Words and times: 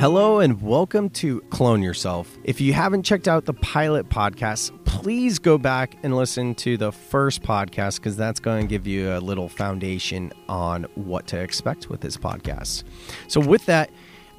Hello 0.00 0.40
and 0.40 0.62
welcome 0.62 1.10
to 1.10 1.42
Clone 1.50 1.82
Yourself. 1.82 2.38
If 2.42 2.58
you 2.58 2.72
haven't 2.72 3.02
checked 3.02 3.28
out 3.28 3.44
the 3.44 3.52
pilot 3.52 4.08
podcast, 4.08 4.72
please 4.86 5.38
go 5.38 5.58
back 5.58 5.94
and 6.02 6.16
listen 6.16 6.54
to 6.54 6.78
the 6.78 6.90
first 6.90 7.42
podcast 7.42 7.96
because 7.96 8.16
that's 8.16 8.40
going 8.40 8.62
to 8.62 8.66
give 8.66 8.86
you 8.86 9.12
a 9.12 9.20
little 9.20 9.46
foundation 9.50 10.32
on 10.48 10.84
what 10.94 11.26
to 11.26 11.38
expect 11.38 11.90
with 11.90 12.00
this 12.00 12.16
podcast. 12.16 12.84
So, 13.28 13.42
with 13.42 13.66
that, 13.66 13.90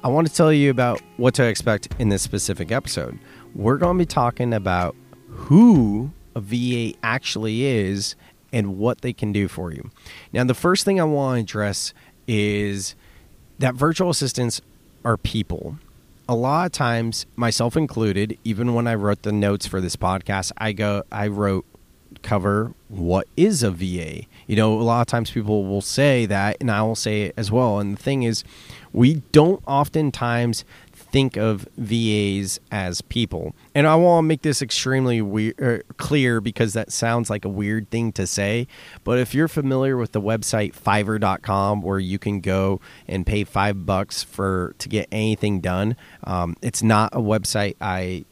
I 0.02 0.08
want 0.08 0.26
to 0.26 0.34
tell 0.34 0.52
you 0.52 0.68
about 0.68 1.00
what 1.16 1.34
to 1.34 1.44
expect 1.44 1.86
in 2.00 2.08
this 2.08 2.22
specific 2.22 2.72
episode. 2.72 3.16
We're 3.54 3.78
going 3.78 3.96
to 3.96 4.02
be 4.02 4.06
talking 4.06 4.52
about 4.52 4.96
who 5.28 6.10
a 6.34 6.40
VA 6.40 6.98
actually 7.04 7.66
is 7.66 8.16
and 8.52 8.78
what 8.78 9.02
they 9.02 9.12
can 9.12 9.30
do 9.30 9.46
for 9.46 9.72
you. 9.72 9.92
Now, 10.32 10.42
the 10.42 10.54
first 10.54 10.84
thing 10.84 11.00
I 11.00 11.04
want 11.04 11.36
to 11.36 11.40
address 11.42 11.94
is 12.26 12.96
that 13.60 13.76
virtual 13.76 14.10
assistants 14.10 14.60
are 15.04 15.16
people. 15.16 15.78
A 16.28 16.34
lot 16.34 16.66
of 16.66 16.72
times, 16.72 17.26
myself 17.36 17.76
included, 17.76 18.38
even 18.44 18.74
when 18.74 18.86
I 18.86 18.94
wrote 18.94 19.22
the 19.22 19.32
notes 19.32 19.66
for 19.66 19.80
this 19.80 19.96
podcast, 19.96 20.52
I 20.56 20.72
go 20.72 21.02
I 21.10 21.26
wrote 21.26 21.66
cover 22.22 22.74
what 22.88 23.26
is 23.36 23.62
a 23.62 23.70
VA. 23.70 24.22
You 24.46 24.56
know, 24.56 24.74
a 24.74 24.82
lot 24.82 25.00
of 25.00 25.06
times 25.06 25.30
people 25.30 25.64
will 25.64 25.80
say 25.80 26.26
that 26.26 26.56
and 26.60 26.70
I 26.70 26.82
will 26.82 26.94
say 26.94 27.22
it 27.22 27.34
as 27.36 27.50
well. 27.50 27.78
And 27.78 27.96
the 27.96 28.02
thing 28.02 28.22
is, 28.22 28.44
we 28.92 29.22
don't 29.32 29.62
oftentimes 29.66 30.64
think 31.12 31.36
of 31.36 31.68
VAs 31.76 32.58
as 32.72 33.02
people. 33.02 33.54
And 33.74 33.86
I 33.86 33.94
want 33.94 34.24
to 34.24 34.28
make 34.28 34.42
this 34.42 34.62
extremely 34.62 35.20
er, 35.60 35.82
clear 35.98 36.40
because 36.40 36.72
that 36.72 36.90
sounds 36.90 37.30
like 37.30 37.44
a 37.44 37.48
weird 37.48 37.90
thing 37.90 38.12
to 38.12 38.26
say. 38.26 38.66
But 39.04 39.18
if 39.18 39.34
you're 39.34 39.48
familiar 39.48 39.96
with 39.96 40.12
the 40.12 40.20
website 40.20 40.74
Fiverr.com, 40.74 41.82
where 41.82 41.98
you 41.98 42.18
can 42.18 42.40
go 42.40 42.80
and 43.06 43.26
pay 43.26 43.44
five 43.44 43.86
bucks 43.86 44.22
for 44.22 44.74
to 44.78 44.88
get 44.88 45.06
anything 45.12 45.60
done, 45.60 45.96
um, 46.24 46.56
it's 46.62 46.82
not 46.82 47.10
a 47.12 47.20
website 47.20 47.76
I 47.80 48.24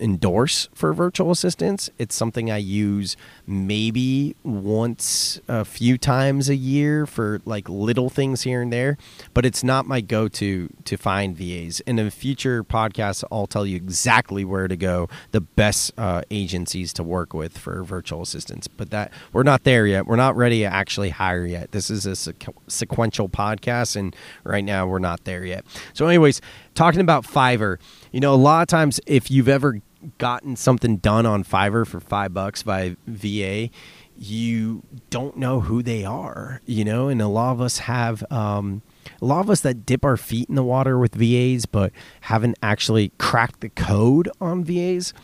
endorse 0.00 0.68
for 0.74 0.92
virtual 0.92 1.30
assistants. 1.30 1.90
It's 1.98 2.14
something 2.14 2.50
I 2.50 2.58
use 2.58 3.16
maybe 3.46 4.36
once 4.42 5.40
a 5.48 5.64
few 5.64 5.98
times 5.98 6.48
a 6.48 6.54
year 6.54 7.06
for 7.06 7.40
like 7.44 7.68
little 7.68 8.10
things 8.10 8.42
here 8.42 8.62
and 8.62 8.72
there, 8.72 8.96
but 9.34 9.44
it's 9.44 9.64
not 9.64 9.86
my 9.86 10.00
go-to 10.00 10.68
to 10.84 10.96
find 10.96 11.36
VAs. 11.36 11.80
In 11.80 11.98
a 11.98 12.10
future 12.10 12.62
podcast, 12.64 13.24
I'll 13.30 13.46
tell 13.46 13.66
you 13.66 13.76
exactly 13.76 14.44
where 14.44 14.68
to 14.68 14.76
go, 14.76 15.08
the 15.32 15.40
best 15.40 15.92
uh, 15.98 16.22
agencies 16.30 16.92
to 16.94 17.02
work 17.02 17.34
with 17.34 17.58
for 17.58 17.82
virtual 17.82 18.22
assistants. 18.22 18.68
But 18.68 18.90
that 18.90 19.12
we're 19.32 19.42
not 19.42 19.64
there 19.64 19.86
yet. 19.86 20.06
We're 20.06 20.16
not 20.16 20.36
ready 20.36 20.60
to 20.60 20.66
actually 20.66 21.10
hire 21.10 21.46
yet. 21.46 21.72
This 21.72 21.90
is 21.90 22.06
a 22.06 22.12
sequ- 22.12 22.54
sequential 22.66 23.28
podcast, 23.28 23.96
and 23.96 24.14
right 24.44 24.64
now 24.64 24.86
we're 24.86 24.98
not 24.98 25.24
there 25.24 25.44
yet. 25.44 25.64
So, 25.92 26.06
anyways, 26.06 26.40
talking 26.74 27.00
about 27.00 27.24
Fiverr, 27.24 27.78
you 28.12 28.20
know, 28.20 28.32
a 28.32 28.36
lot 28.36 28.62
of 28.62 28.68
times 28.68 29.00
if 29.06 29.30
you've 29.30 29.48
ever 29.48 29.80
gotten 30.18 30.56
something 30.56 30.96
done 30.96 31.26
on 31.26 31.44
Fiverr 31.44 31.86
for 31.86 32.00
five 32.00 32.32
bucks 32.34 32.62
by 32.62 32.96
VA, 33.06 33.70
you 34.16 34.82
don't 35.10 35.36
know 35.36 35.60
who 35.60 35.82
they 35.82 36.04
are, 36.04 36.60
you 36.66 36.84
know, 36.84 37.08
and 37.08 37.22
a 37.22 37.28
lot 37.28 37.52
of 37.52 37.60
us 37.60 37.78
have. 37.78 38.24
Um, 38.30 38.82
a 39.22 39.24
lot 39.24 39.40
of 39.40 39.48
us 39.48 39.62
that 39.62 39.86
dip 39.86 40.04
our 40.04 40.18
feet 40.18 40.50
in 40.50 40.54
the 40.54 40.62
water 40.62 40.98
with 40.98 41.14
VAs 41.14 41.64
but 41.64 41.92
haven't 42.22 42.58
actually 42.62 43.10
cracked 43.16 43.60
the 43.60 43.70
code 43.70 44.28
on 44.38 44.64
VAs 44.64 45.14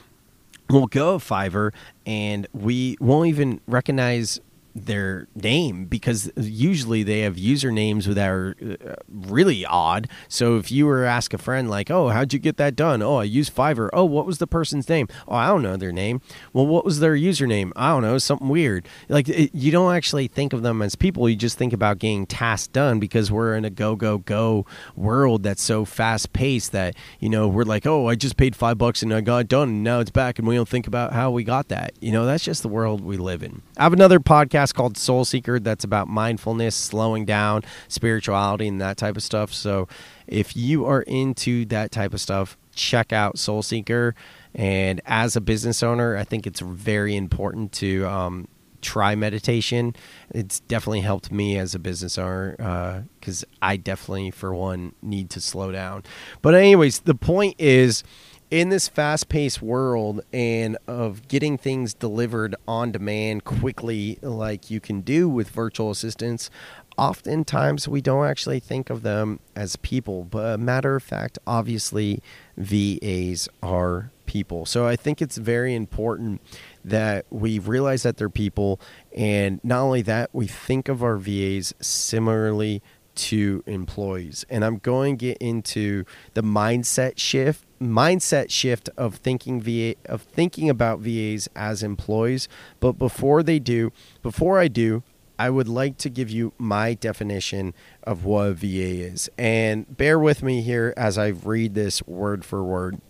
We'll 0.70 0.86
go 0.86 1.19
Fiverr 1.19 1.72
and 2.06 2.47
we 2.55 2.97
won't 2.98 3.28
even 3.28 3.61
recognize 3.67 4.41
their 4.75 5.28
name 5.34 5.84
because 5.84 6.30
usually 6.36 7.03
they 7.03 7.20
have 7.20 7.36
usernames 7.36 8.05
that 8.06 8.28
are 8.28 8.56
uh, 8.61 8.94
really 9.08 9.64
odd. 9.64 10.08
So 10.28 10.56
if 10.56 10.72
you 10.72 10.86
were 10.86 11.03
to 11.03 11.08
ask 11.08 11.33
a 11.33 11.39
friend 11.39 11.70
like, 11.70 11.91
"Oh, 11.91 12.08
how'd 12.08 12.33
you 12.33 12.39
get 12.39 12.56
that 12.56 12.75
done?" 12.75 13.02
"Oh, 13.02 13.17
I 13.17 13.24
used 13.24 13.55
Fiverr." 13.55 13.89
"Oh, 13.92 14.05
what 14.05 14.27
was 14.27 14.39
the 14.39 14.46
person's 14.46 14.89
name?" 14.89 15.07
"Oh, 15.29 15.36
I 15.36 15.46
don't 15.46 15.63
know 15.63 15.77
their 15.77 15.92
name." 15.92 16.20
"Well, 16.52 16.67
what 16.67 16.84
was 16.84 17.01
their 17.01 17.14
username?" 17.14 17.73
"I 17.77 17.90
don't 17.90 18.02
know, 18.02 18.18
something 18.18 18.48
weird." 18.48 18.89
Like 19.08 19.29
it, 19.29 19.55
you 19.55 19.70
don't 19.70 19.95
actually 19.95 20.27
think 20.27 20.52
of 20.52 20.63
them 20.63 20.83
as 20.83 20.96
people. 20.96 21.29
You 21.29 21.36
just 21.36 21.57
think 21.57 21.73
about 21.73 21.98
getting 21.98 22.27
tasks 22.27 22.68
done 22.68 22.98
because 22.98 23.30
we're 23.30 23.55
in 23.55 23.64
a 23.64 23.70
go 23.70 23.95
go 23.95 24.18
go 24.18 24.67
world 24.96 25.45
that's 25.45 25.63
so 25.63 25.84
fast 25.84 26.33
paced 26.33 26.73
that 26.73 26.96
you 27.20 27.29
know 27.29 27.46
we're 27.46 27.64
like, 27.64 27.86
"Oh, 27.86 28.08
I 28.08 28.17
just 28.17 28.36
paid 28.36 28.57
five 28.57 28.79
bucks 28.79 29.02
and 29.02 29.14
I 29.14 29.20
got 29.20 29.39
it 29.39 29.48
done, 29.48 29.68
and 29.68 29.84
now 29.84 30.01
it's 30.01 30.11
back," 30.11 30.39
and 30.39 30.48
we 30.48 30.57
don't 30.57 30.68
think 30.68 30.86
about 30.89 31.13
how 31.13 31.30
we 31.30 31.45
got 31.45 31.68
that. 31.68 31.92
You 32.01 32.11
know, 32.11 32.27
that's 32.27 32.45
just 32.45 32.63
the 32.63 32.68
world 32.68 33.01
we 33.02 33.17
live 33.17 33.42
in. 33.45 33.63
I 33.77 33.84
have 33.84 33.92
another 33.92 34.18
podcast 34.18 34.64
podcast 34.64 34.75
called 34.75 34.97
Soul 34.97 35.25
Seeker 35.25 35.61
that's 35.61 35.85
about 35.85 36.08
mindfulness, 36.08 36.75
slowing 36.75 37.25
down, 37.25 37.63
spirituality, 37.89 38.69
and 38.69 38.80
that 38.80 38.97
type 38.97 39.17
of 39.17 39.23
stuff. 39.23 39.52
So 39.52 39.89
if 40.27 40.57
you 40.57 40.86
are 40.86 41.02
into 41.02 41.64
that 41.67 41.91
type 41.91 42.14
of 42.14 42.20
stuff, 42.20 42.57
check 42.75 43.13
out 43.13 43.39
Soul 43.39 43.63
Seeker. 43.63 44.14
And 44.55 45.01
as 45.07 45.36
a 45.36 45.41
business 45.41 45.83
owner, 45.83 46.17
I 46.17 46.25
think 46.25 46.47
it's 46.47 46.61
very 46.61 47.17
important 47.17 47.73
to 47.73 48.07
um, 48.07 48.48
try 48.80 49.14
meditation. 49.14 49.95
It's 50.30 50.61
definitely 50.61 51.01
helped 51.01 51.33
me 51.33 51.58
as 51.58 51.75
a 51.75 51.79
business 51.79 52.19
owner 52.19 53.07
because 53.19 53.45
uh, 53.45 53.46
I 53.63 53.77
definitely, 53.77 54.31
for 54.31 54.55
one, 54.55 54.95
need 55.02 55.31
to 55.31 55.41
slow 55.41 55.73
down. 55.73 56.05
But, 56.42 56.55
anyways, 56.55 57.01
the 57.01 57.14
point 57.14 57.57
is 57.58 58.05
in 58.54 58.68
this 58.68 58.86
fast 58.86 59.28
paced 59.28 59.60
world 59.60 60.20
and 60.32 60.78
of 60.86 61.26
getting 61.26 61.58
things 61.58 61.92
delivered 61.92 62.54
on 62.68 62.92
demand 62.92 63.42
quickly, 63.42 64.16
like 64.22 64.70
you 64.70 64.78
can 64.78 65.00
do 65.00 65.28
with 65.28 65.50
virtual 65.50 65.90
assistants, 65.90 66.50
oftentimes 66.96 67.88
we 67.88 68.00
don't 68.00 68.24
actually 68.24 68.60
think 68.60 68.90
of 68.90 69.02
them 69.02 69.40
as 69.56 69.74
people. 69.74 70.22
But 70.22 70.60
matter 70.60 70.94
of 70.94 71.02
fact, 71.02 71.36
obviously, 71.48 72.22
VAs 72.56 73.48
are 73.60 74.12
people. 74.24 74.66
So 74.66 74.86
I 74.86 74.94
think 74.94 75.20
it's 75.20 75.36
very 75.36 75.74
important 75.74 76.40
that 76.84 77.26
we 77.30 77.58
realize 77.58 78.04
that 78.04 78.18
they're 78.18 78.30
people. 78.30 78.80
And 79.16 79.58
not 79.64 79.80
only 79.80 80.02
that, 80.02 80.30
we 80.32 80.46
think 80.46 80.88
of 80.88 81.02
our 81.02 81.16
VAs 81.16 81.74
similarly 81.80 82.82
to 83.14 83.63
employees. 83.67 84.45
And 84.48 84.64
I'm 84.64 84.79
going 84.79 85.19
to 85.19 85.27
get 85.27 85.39
into 85.39 86.05
the 86.35 86.42
mindset 86.42 87.19
shift 87.19 87.64
mindset 87.80 88.51
shift 88.51 88.89
of 88.97 89.17
thinking 89.17 89.61
VA 89.61 89.95
of 90.07 90.23
thinking 90.23 90.70
about 90.70 91.01
VAs 91.01 91.48
as 91.55 91.83
employees. 91.83 92.48
But 92.80 92.92
before 92.92 93.42
they 93.42 93.58
do, 93.58 93.92
before 94.23 94.58
I 94.58 94.69
do, 94.69 95.02
I 95.39 95.51
would 95.51 95.69
like 95.69 95.98
to 95.98 96.08
give 96.08 96.30
you 96.30 96.52
my 96.58 96.95
definition 96.95 97.75
of 98.05 98.25
what 98.25 98.48
a 98.48 98.55
VA 98.55 99.02
is. 99.05 99.29
And 99.36 99.96
bear 99.96 100.19
with 100.19 100.42
me 100.42 100.63
here 100.63 100.95
as 100.96 101.19
I 101.19 101.29
read 101.29 101.75
this 101.75 102.02
word 102.07 102.45
for 102.45 102.63
word. 102.63 103.01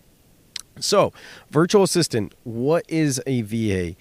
So, 0.81 1.13
virtual 1.51 1.85
assistant, 1.85 2.35
what 2.43 2.85
is 2.89 3.23
a 3.27 3.43
VA? 3.43 3.95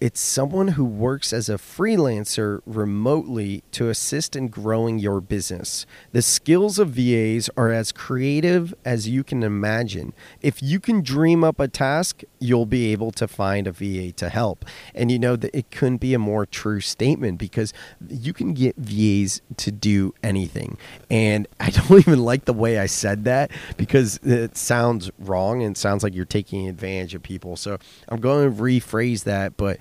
It's 0.00 0.18
someone 0.18 0.68
who 0.68 0.84
works 0.84 1.32
as 1.32 1.48
a 1.48 1.54
freelancer 1.54 2.62
remotely 2.66 3.62
to 3.70 3.90
assist 3.90 4.34
in 4.34 4.48
growing 4.48 4.98
your 4.98 5.20
business. 5.20 5.86
The 6.10 6.20
skills 6.20 6.80
of 6.80 6.88
VAs 6.88 7.48
are 7.56 7.70
as 7.70 7.92
creative 7.92 8.74
as 8.84 9.06
you 9.06 9.22
can 9.22 9.44
imagine. 9.44 10.14
If 10.40 10.64
you 10.64 10.80
can 10.80 11.00
dream 11.00 11.44
up 11.44 11.60
a 11.60 11.68
task, 11.68 12.24
you'll 12.42 12.66
be 12.66 12.92
able 12.92 13.12
to 13.12 13.28
find 13.28 13.66
a 13.66 13.72
VA 13.72 14.12
to 14.12 14.28
help. 14.28 14.64
And 14.94 15.10
you 15.10 15.18
know 15.18 15.36
that 15.36 15.56
it 15.56 15.70
couldn't 15.70 15.98
be 15.98 16.12
a 16.12 16.18
more 16.18 16.44
true 16.44 16.80
statement 16.80 17.38
because 17.38 17.72
you 18.08 18.32
can 18.32 18.52
get 18.52 18.76
VAs 18.76 19.40
to 19.58 19.70
do 19.70 20.14
anything. 20.22 20.76
And 21.08 21.46
I 21.60 21.70
don't 21.70 21.92
even 21.92 22.24
like 22.24 22.44
the 22.44 22.52
way 22.52 22.78
I 22.78 22.86
said 22.86 23.24
that 23.24 23.50
because 23.76 24.18
it 24.18 24.56
sounds 24.56 25.10
wrong 25.18 25.62
and 25.62 25.76
sounds 25.76 26.02
like 26.02 26.14
you're 26.14 26.24
taking 26.24 26.68
advantage 26.68 27.14
of 27.14 27.22
people. 27.22 27.56
So 27.56 27.78
I'm 28.08 28.20
going 28.20 28.54
to 28.54 28.62
rephrase 28.62 29.24
that 29.24 29.56
but 29.56 29.78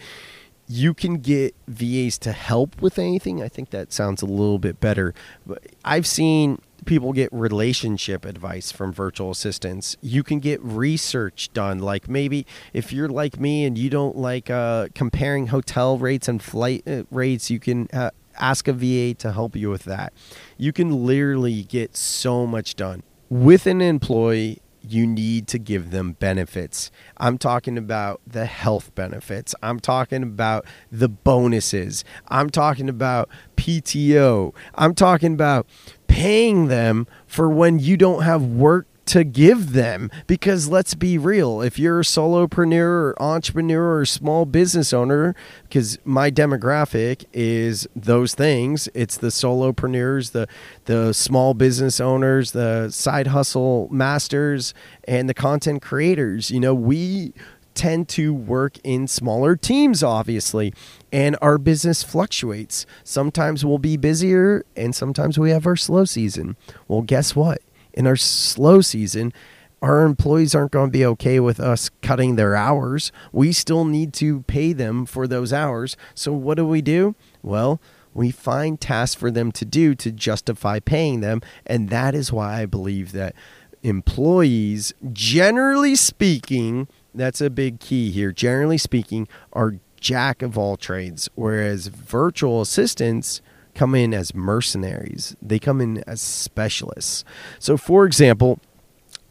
you 0.68 0.94
can 0.94 1.16
get 1.16 1.54
VAs 1.68 2.18
to 2.20 2.32
help 2.32 2.82
with 2.82 2.98
anything. 2.98 3.42
I 3.42 3.50
think 3.50 3.72
that 3.72 3.92
sounds 3.92 4.22
a 4.22 4.26
little 4.26 4.60
bit 4.60 4.80
better. 4.80 5.14
But 5.46 5.64
I've 5.84 6.08
seen 6.08 6.62
people 6.86 7.14
get 7.14 7.30
relationship 7.32 8.26
advice 8.26 8.72
from 8.72 8.92
virtual 8.92 9.32
assistants. 9.32 9.98
You 10.02 10.24
can 10.24 10.40
get 10.40 10.62
research 10.64 11.52
done. 11.54 11.80
Like 11.80 12.10
maybe 12.10 12.46
if 12.74 12.92
you're 12.92 13.10
like 13.10 13.40
me 13.40 13.66
and 13.66 13.78
you 13.78 13.90
don't 13.90 14.18
like 14.18 14.50
uh, 14.50 14.88
comparing 14.96 15.48
hotel 15.48 15.98
rates 15.98 16.28
and 16.28 16.42
flight 16.42 16.84
uh, 16.88 17.04
rates, 17.12 17.50
you 17.50 17.60
can 17.60 17.88
uh, 17.94 18.12
ask 18.40 18.68
a 18.68 18.74
VA 18.74 19.14
to 19.16 19.32
help 19.32 19.56
you 19.56 19.70
with 19.70 19.84
that. 19.84 20.14
You 20.58 20.74
can 20.74 21.06
literally 21.06 21.64
get 21.64 21.96
so 21.96 22.48
much 22.48 22.76
done. 22.76 23.04
With 23.30 23.66
an 23.68 23.82
employee, 23.82 24.62
you 24.84 25.06
need 25.06 25.48
to 25.48 25.60
give 25.60 25.92
them 25.92 26.14
benefits. 26.14 26.92
I'm 27.18 27.38
talking 27.38 27.78
about 27.78 28.22
the 28.26 28.46
health 28.46 28.94
benefits. 28.96 29.54
I'm 29.62 29.80
talking 29.80 30.24
about 30.24 30.66
the 30.92 31.08
bonuses. 31.08 32.04
I'm 32.28 32.50
talking 32.50 32.90
about 32.90 33.30
PTO. 33.58 34.54
I'm 34.76 34.96
talking 34.96 35.34
about 35.34 35.68
paying 36.12 36.68
them 36.68 37.08
for 37.26 37.50
when 37.50 37.80
you 37.80 37.96
don't 37.96 38.24
have 38.24 38.44
work 38.44 38.86
to 39.06 39.24
give 39.24 39.72
them. 39.72 40.12
Because 40.28 40.68
let's 40.68 40.94
be 40.94 41.18
real 41.18 41.62
if 41.62 41.80
you're 41.80 42.02
a 42.02 42.04
solopreneur 42.04 42.82
or 42.82 43.22
entrepreneur 43.22 44.00
or 44.00 44.06
small 44.06 44.46
business 44.46 44.92
owner 44.92 45.36
because 45.64 45.98
my 46.04 46.30
demographic 46.30 47.26
is 47.34 47.88
those 47.96 48.36
things. 48.36 48.90
It's 48.94 49.18
the 49.18 49.28
solopreneurs 49.28 50.34
the 50.34 50.48
the 50.86 51.14
small 51.14 51.54
business 51.54 52.00
owners 52.00 52.52
the 52.52 52.90
side 52.90 53.28
hustle 53.28 53.88
masters 53.90 54.74
and 55.06 55.30
the 55.30 55.34
content 55.34 55.82
creators. 55.82 56.52
You 56.52 56.60
know 56.60 56.76
we 56.76 57.34
tend 57.74 58.10
to 58.10 58.34
work 58.34 58.78
in 58.84 59.08
smaller 59.08 59.56
teams, 59.56 60.04
obviously, 60.04 60.74
and 61.12 61.38
our 61.42 61.58
business 61.58 62.04
fluctuates. 62.04 62.86
Sometimes 63.04 63.66
we'll 63.66 63.78
be 63.78 63.98
busier, 63.98 64.66
and 64.76 64.96
sometimes 64.96 65.38
we 65.40 65.52
have 65.52 65.66
our 65.66 65.76
slow 65.76 66.06
season. 66.06 66.58
Well, 66.88 67.02
guess 67.02 67.36
what? 67.36 67.62
In 67.94 68.08
our 68.08 68.16
slow 68.16 68.82
season, 68.82 69.34
our 69.82 70.04
employees 70.04 70.54
aren't 70.54 70.72
going 70.72 70.90
to 70.90 70.98
be 70.98 71.06
okay 71.06 71.40
with 71.40 71.60
us 71.60 71.90
cutting 72.02 72.36
their 72.36 72.56
hours. 72.56 73.12
We 73.32 73.52
still 73.52 73.84
need 73.86 74.14
to 74.16 74.42
pay 74.44 74.74
them 74.74 75.06
for 75.06 75.28
those 75.28 75.52
hours. 75.52 75.98
So, 76.14 76.32
what 76.32 76.56
do 76.56 76.68
we 76.68 76.82
do? 76.82 77.16
Well, 77.42 77.82
we 78.14 78.32
find 78.32 78.80
tasks 78.80 79.16
for 79.16 79.32
them 79.32 79.52
to 79.54 79.66
do 79.66 79.96
to 79.96 80.12
justify 80.12 80.80
paying 80.80 81.22
them. 81.22 81.42
And 81.66 81.90
that 81.90 82.14
is 82.14 82.32
why 82.32 82.62
I 82.62 82.66
believe 82.66 83.12
that 83.14 83.36
employees, 83.84 84.94
generally 85.12 85.96
speaking, 85.96 86.88
that's 87.14 87.42
a 87.42 87.50
big 87.50 87.80
key 87.80 88.12
here. 88.12 88.32
Generally 88.32 88.80
speaking, 88.80 89.28
are 89.54 89.76
jack 90.00 90.42
of 90.42 90.58
all 90.58 90.78
trades, 90.78 91.30
whereas 91.36 91.88
virtual 91.88 92.62
assistants 92.62 93.42
come 93.76 93.96
in 93.96 94.14
as 94.14 94.34
mercenaries. 94.34 95.36
They 95.42 95.60
come 95.60 95.80
in 95.80 96.04
as 96.08 96.22
specialists. 96.22 97.24
So, 97.60 97.78
for 97.78 98.06
example, 98.06 98.60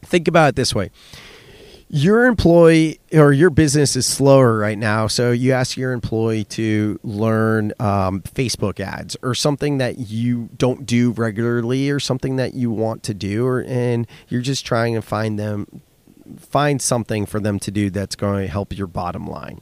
think 0.02 0.28
about 0.28 0.50
it 0.50 0.56
this 0.56 0.74
way 0.74 0.90
your 1.92 2.26
employee 2.26 3.00
or 3.12 3.32
your 3.32 3.50
business 3.50 3.96
is 3.96 4.06
slower 4.06 4.56
right 4.56 4.78
now 4.78 5.08
so 5.08 5.32
you 5.32 5.52
ask 5.52 5.76
your 5.76 5.90
employee 5.90 6.44
to 6.44 7.00
learn 7.02 7.72
um, 7.80 8.22
facebook 8.22 8.78
ads 8.78 9.16
or 9.22 9.34
something 9.34 9.78
that 9.78 9.98
you 9.98 10.48
don't 10.56 10.86
do 10.86 11.10
regularly 11.10 11.90
or 11.90 11.98
something 11.98 12.36
that 12.36 12.54
you 12.54 12.70
want 12.70 13.02
to 13.02 13.12
do 13.12 13.44
or, 13.44 13.64
and 13.64 14.06
you're 14.28 14.40
just 14.40 14.64
trying 14.64 14.94
to 14.94 15.02
find 15.02 15.36
them 15.36 15.82
find 16.38 16.80
something 16.80 17.26
for 17.26 17.40
them 17.40 17.58
to 17.60 17.70
do 17.70 17.90
that's 17.90 18.16
going 18.16 18.46
to 18.46 18.50
help 18.50 18.76
your 18.76 18.86
bottom 18.86 19.26
line. 19.26 19.60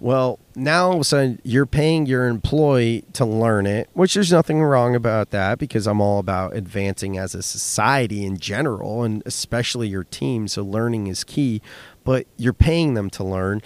Well, 0.00 0.38
now 0.54 0.88
all 0.88 0.94
of 0.94 1.00
a 1.00 1.04
sudden 1.04 1.40
you're 1.42 1.66
paying 1.66 2.06
your 2.06 2.28
employee 2.28 3.04
to 3.14 3.24
learn 3.24 3.66
it, 3.66 3.90
which 3.94 4.14
there's 4.14 4.30
nothing 4.30 4.62
wrong 4.62 4.94
about 4.94 5.30
that 5.30 5.58
because 5.58 5.88
I'm 5.88 6.00
all 6.00 6.20
about 6.20 6.54
advancing 6.54 7.18
as 7.18 7.34
a 7.34 7.42
society 7.42 8.24
in 8.24 8.38
general 8.38 9.02
and 9.02 9.24
especially 9.26 9.88
your 9.88 10.04
team. 10.04 10.46
So 10.46 10.62
learning 10.62 11.08
is 11.08 11.24
key, 11.24 11.60
but 12.04 12.26
you're 12.36 12.52
paying 12.52 12.94
them 12.94 13.10
to 13.10 13.24
learn. 13.24 13.60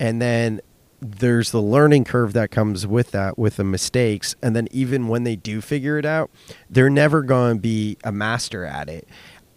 And 0.00 0.22
then 0.22 0.62
there's 1.00 1.50
the 1.50 1.60
learning 1.60 2.04
curve 2.04 2.32
that 2.32 2.50
comes 2.50 2.86
with 2.86 3.10
that, 3.10 3.38
with 3.38 3.56
the 3.56 3.64
mistakes. 3.64 4.36
And 4.42 4.56
then 4.56 4.68
even 4.70 5.08
when 5.08 5.24
they 5.24 5.36
do 5.36 5.60
figure 5.60 5.98
it 5.98 6.06
out, 6.06 6.30
they're 6.70 6.88
never 6.88 7.22
going 7.22 7.56
to 7.56 7.60
be 7.60 7.98
a 8.02 8.10
master 8.10 8.64
at 8.64 8.88
it. 8.88 9.06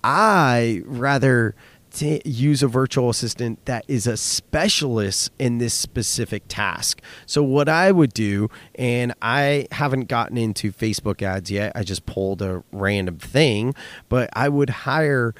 I 0.03 0.81
rather 0.85 1.55
to 1.97 2.27
use 2.27 2.61
a 2.63 2.67
virtual 2.67 3.09
assistant 3.09 3.65
that 3.65 3.83
is 3.87 4.07
a 4.07 4.17
specialist 4.17 5.31
in 5.39 5.57
this 5.57 5.73
specific 5.73 6.43
task. 6.47 7.01
So, 7.25 7.43
what 7.43 7.67
I 7.67 7.91
would 7.91 8.13
do, 8.13 8.49
and 8.75 9.13
I 9.21 9.67
haven't 9.71 10.07
gotten 10.07 10.37
into 10.37 10.71
Facebook 10.71 11.21
ads 11.21 11.49
yet, 11.49 11.71
I 11.75 11.83
just 11.83 12.05
pulled 12.05 12.41
a 12.41 12.63
random 12.71 13.17
thing, 13.17 13.73
but 14.09 14.29
I 14.33 14.49
would 14.49 14.69
hire 14.69 15.33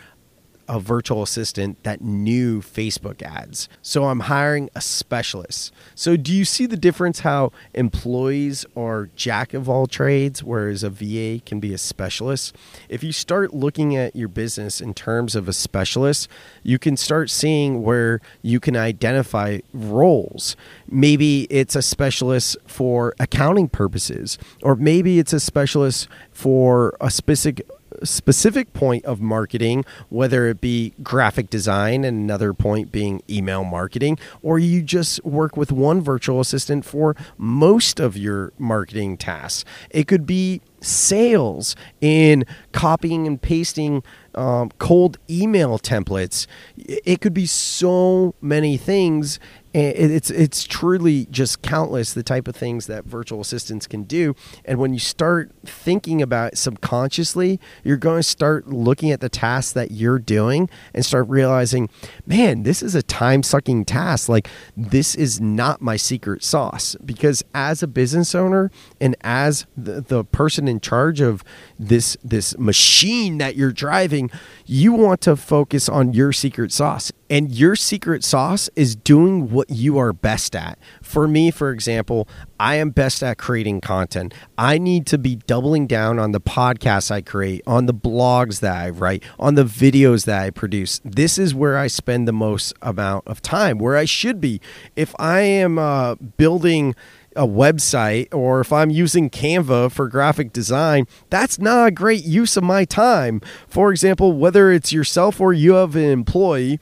a 0.67 0.79
virtual 0.79 1.23
assistant 1.23 1.81
that 1.83 2.01
knew 2.01 2.61
Facebook 2.61 3.21
ads. 3.21 3.69
So 3.81 4.05
I'm 4.05 4.21
hiring 4.21 4.69
a 4.75 4.81
specialist. 4.81 5.73
So 5.95 6.17
do 6.17 6.33
you 6.33 6.45
see 6.45 6.65
the 6.65 6.77
difference 6.77 7.21
how 7.21 7.51
employees 7.73 8.65
are 8.75 9.09
jack 9.15 9.53
of 9.53 9.69
all 9.69 9.87
trades 9.87 10.43
whereas 10.43 10.83
a 10.83 10.89
VA 10.89 11.41
can 11.45 11.59
be 11.59 11.73
a 11.73 11.77
specialist? 11.77 12.55
If 12.89 13.03
you 13.03 13.11
start 13.11 13.53
looking 13.53 13.95
at 13.95 14.15
your 14.15 14.27
business 14.27 14.81
in 14.81 14.93
terms 14.93 15.35
of 15.35 15.47
a 15.47 15.53
specialist, 15.53 16.27
you 16.63 16.79
can 16.79 16.97
start 16.97 17.29
seeing 17.29 17.83
where 17.83 18.21
you 18.41 18.59
can 18.59 18.75
identify 18.75 19.59
roles. 19.73 20.55
Maybe 20.87 21.47
it's 21.49 21.75
a 21.75 21.81
specialist 21.81 22.57
for 22.65 23.15
accounting 23.19 23.69
purposes 23.69 24.37
or 24.61 24.75
maybe 24.75 25.19
it's 25.19 25.33
a 25.33 25.39
specialist 25.39 26.07
for 26.31 26.95
a 26.99 27.09
specific 27.09 27.67
specific 28.03 28.73
point 28.73 29.05
of 29.05 29.21
marketing, 29.21 29.85
whether 30.09 30.47
it 30.47 30.61
be 30.61 30.94
graphic 31.03 31.49
design 31.49 32.03
and 32.03 32.17
another 32.17 32.53
point 32.53 32.91
being 32.91 33.21
email 33.29 33.63
marketing, 33.63 34.17
or 34.41 34.59
you 34.59 34.81
just 34.81 35.23
work 35.25 35.57
with 35.57 35.71
one 35.71 36.01
virtual 36.01 36.39
assistant 36.39 36.85
for 36.85 37.15
most 37.38 37.99
of 37.99 38.17
your 38.17 38.53
marketing 38.57 39.17
tasks. 39.17 39.65
It 39.89 40.07
could 40.07 40.25
be 40.25 40.61
sales 40.79 41.75
in 42.01 42.45
copying 42.71 43.25
and 43.25 43.41
pasting 43.41 44.03
um, 44.35 44.69
cold 44.77 45.17
email 45.29 45.79
templates. 45.79 46.45
It 46.77 47.21
could 47.21 47.33
be 47.33 47.45
so 47.47 48.35
many 48.41 48.77
things 48.77 49.39
and 49.73 50.11
it's 50.11 50.29
it's 50.29 50.63
truly 50.63 51.27
just 51.29 51.61
countless 51.61 52.13
the 52.13 52.23
type 52.23 52.47
of 52.47 52.55
things 52.55 52.87
that 52.87 53.05
virtual 53.05 53.41
assistants 53.41 53.87
can 53.87 54.03
do. 54.03 54.35
And 54.65 54.79
when 54.79 54.93
you 54.93 54.99
start 54.99 55.51
thinking 55.65 56.21
about 56.21 56.53
it 56.53 56.57
subconsciously 56.57 57.59
you're 57.83 57.97
going 57.97 58.19
to 58.19 58.23
start 58.23 58.67
looking 58.67 59.11
at 59.11 59.19
the 59.19 59.29
tasks 59.29 59.73
that 59.73 59.91
you're 59.91 60.19
doing 60.19 60.69
and 60.93 61.05
start 61.05 61.27
realizing 61.27 61.89
man 62.25 62.63
this 62.63 62.81
is 62.81 62.95
a 62.95 63.03
time 63.03 63.43
sucking 63.43 63.85
task. 63.85 64.29
Like 64.29 64.47
this 64.75 65.15
is 65.15 65.41
not 65.41 65.81
my 65.81 65.97
secret 65.97 66.43
sauce. 66.43 66.95
Because 67.03 67.43
as 67.53 67.83
a 67.83 67.87
business 67.87 68.33
owner 68.35 68.71
and 68.99 69.15
as 69.21 69.65
the, 69.75 70.01
the 70.01 70.23
person 70.23 70.67
in 70.67 70.79
charge 70.79 71.21
of 71.21 71.43
this 71.77 72.17
this 72.23 72.57
machine 72.57 73.37
that 73.37 73.55
you're 73.55 73.71
driving 73.71 74.29
you 74.67 74.91
want 74.91 75.21
to 75.21 75.35
focus 75.35 75.87
on 75.87 76.13
your 76.13 76.33
secret 76.33 76.71
sauce 76.71 77.11
and 77.29 77.51
your 77.51 77.75
secret 77.75 78.23
sauce 78.23 78.69
is 78.75 78.95
doing 78.95 79.49
what 79.49 79.69
you 79.69 79.97
are 79.97 80.13
best 80.13 80.55
at. 80.55 80.77
For 81.01 81.27
me, 81.27 81.51
for 81.51 81.71
example, 81.71 82.27
I 82.59 82.75
am 82.75 82.89
best 82.89 83.23
at 83.23 83.37
creating 83.37 83.81
content. 83.81 84.33
I 84.57 84.77
need 84.77 85.05
to 85.07 85.17
be 85.17 85.35
doubling 85.35 85.87
down 85.87 86.19
on 86.19 86.31
the 86.31 86.41
podcasts 86.41 87.11
I 87.11 87.21
create, 87.21 87.61
on 87.65 87.85
the 87.85 87.93
blogs 87.93 88.59
that 88.59 88.75
I 88.75 88.89
write, 88.89 89.23
on 89.39 89.55
the 89.55 89.63
videos 89.63 90.25
that 90.25 90.41
I 90.41 90.49
produce. 90.49 90.99
This 91.03 91.37
is 91.37 91.55
where 91.55 91.77
I 91.77 91.87
spend 91.87 92.27
the 92.27 92.33
most 92.33 92.73
amount 92.81 93.27
of 93.27 93.41
time, 93.41 93.77
where 93.77 93.95
I 93.95 94.05
should 94.05 94.41
be. 94.41 94.61
If 94.95 95.15
I 95.19 95.41
am 95.41 95.79
uh, 95.79 96.15
building 96.15 96.95
a 97.37 97.47
website 97.47 98.33
or 98.33 98.59
if 98.59 98.73
I'm 98.73 98.89
using 98.89 99.29
Canva 99.29 99.91
for 99.91 100.07
graphic 100.07 100.51
design, 100.51 101.07
that's 101.29 101.59
not 101.59 101.87
a 101.87 101.91
great 101.91 102.23
use 102.23 102.57
of 102.57 102.63
my 102.63 102.85
time. 102.85 103.41
For 103.67 103.91
example, 103.91 104.33
whether 104.33 104.71
it's 104.71 104.91
yourself 104.91 105.39
or 105.39 105.53
you 105.53 105.73
have 105.73 105.95
an 105.95 106.03
employee 106.03 106.79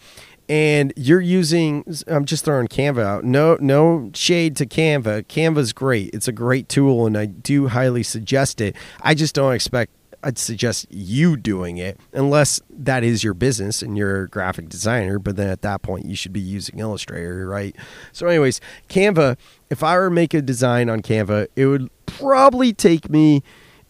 and 0.47 0.93
you're 0.95 1.21
using 1.21 1.83
I'm 2.07 2.25
just 2.25 2.45
throwing 2.45 2.67
Canva 2.67 3.03
out. 3.03 3.23
No 3.23 3.57
no 3.59 4.11
shade 4.13 4.55
to 4.57 4.65
Canva. 4.65 5.25
Canva's 5.27 5.73
great. 5.73 6.11
It's 6.13 6.27
a 6.27 6.31
great 6.31 6.69
tool 6.69 7.05
and 7.05 7.17
I 7.17 7.25
do 7.25 7.67
highly 7.67 8.03
suggest 8.03 8.61
it. 8.61 8.75
I 9.01 9.13
just 9.13 9.35
don't 9.35 9.53
expect 9.53 9.91
I'd 10.25 10.39
suggest 10.39 10.87
you 10.89 11.37
doing 11.37 11.77
it 11.77 11.99
unless 12.11 12.59
that 12.69 13.03
is 13.03 13.23
your 13.23 13.35
business 13.35 13.83
and 13.83 13.95
you're 13.95 14.23
a 14.23 14.27
graphic 14.27 14.69
designer, 14.69 15.19
but 15.19 15.35
then 15.35 15.49
at 15.49 15.61
that 15.61 15.83
point 15.83 16.05
you 16.05 16.15
should 16.15 16.33
be 16.33 16.39
using 16.39 16.79
Illustrator, 16.79 17.47
right? 17.47 17.75
So 18.11 18.25
anyways, 18.25 18.59
Canva, 18.89 19.37
if 19.69 19.83
I 19.83 19.95
were 19.97 20.09
to 20.09 20.15
make 20.15 20.33
a 20.33 20.41
design 20.41 20.89
on 20.89 21.03
Canva, 21.03 21.47
it 21.55 21.67
would 21.67 21.91
probably 22.07 22.73
take 22.73 23.07
me 23.07 23.43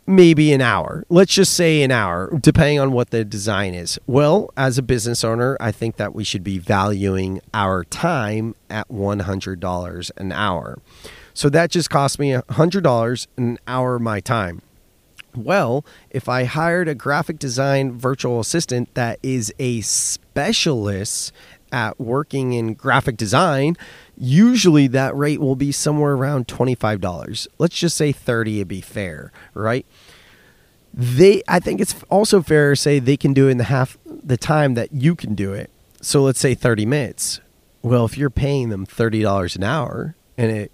maybe 0.06 0.52
an 0.52 0.60
hour. 0.60 1.06
Let's 1.08 1.34
just 1.34 1.54
say 1.54 1.82
an 1.84 1.92
hour, 1.92 2.38
depending 2.40 2.80
on 2.80 2.92
what 2.92 3.12
the 3.12 3.24
design 3.24 3.74
is. 3.74 3.98
Well, 4.06 4.52
as 4.58 4.78
a 4.78 4.84
business 4.84 5.24
owner, 5.24 5.56
I 5.62 5.72
think 5.72 5.96
that 5.96 6.14
we 6.14 6.26
should 6.26 6.44
be 6.44 6.60
valuing 6.60 7.40
our 7.54 7.86
time 7.86 8.56
at 8.70 8.90
$100 8.90 10.12
an 10.18 10.32
hour. 10.34 10.80
So 11.34 11.50
that 11.50 11.72
just 11.72 11.90
cost 11.90 12.20
me 12.20 12.32
$100 12.32 13.28
an 13.38 13.58
hour 13.68 13.96
of 13.96 14.02
my 14.02 14.20
time. 14.20 14.62
Well, 15.36 15.86
if 16.10 16.30
I 16.30 16.46
hired 16.46 16.88
a 16.88 16.96
graphic 16.96 17.40
design 17.40 17.98
virtual 17.98 18.40
assistant 18.40 18.94
that 18.96 19.20
is 19.22 19.54
a 19.60 19.82
specialist 19.82 21.32
at 21.72 22.00
working 22.00 22.54
in 22.54 22.74
graphic 22.74 23.18
design, 23.18 23.76
usually 24.18 24.88
that 24.88 25.16
rate 25.16 25.42
will 25.42 25.56
be 25.56 25.72
somewhere 25.72 26.14
around 26.14 26.48
$25. 26.48 27.48
Let's 27.58 27.78
just 27.78 27.98
say 27.98 28.12
30 28.12 28.60
to 28.60 28.66
be 28.66 28.82
fair, 28.82 29.32
right? 29.54 29.86
They 30.94 31.44
I 31.48 31.60
think 31.60 31.82
it's 31.82 31.96
also 32.10 32.42
fair 32.42 32.72
to 32.72 32.76
say 32.78 33.00
they 33.00 33.18
can 33.18 33.34
do 33.34 33.48
it 33.48 33.52
in 33.52 33.58
the 33.58 33.66
half 33.66 33.98
the 34.06 34.38
time 34.38 34.76
that 34.76 34.94
you 34.94 35.16
can 35.16 35.36
do 35.36 35.52
it. 35.52 35.70
So 36.02 36.22
let's 36.22 36.40
say 36.40 36.54
30 36.54 36.86
minutes. 36.86 37.42
Well, 37.82 38.06
if 38.06 38.18
you're 38.18 38.30
paying 38.30 38.70
them 38.70 38.86
$30 38.86 39.56
an 39.58 39.64
hour 39.64 40.16
and 40.38 40.52
it 40.52 40.72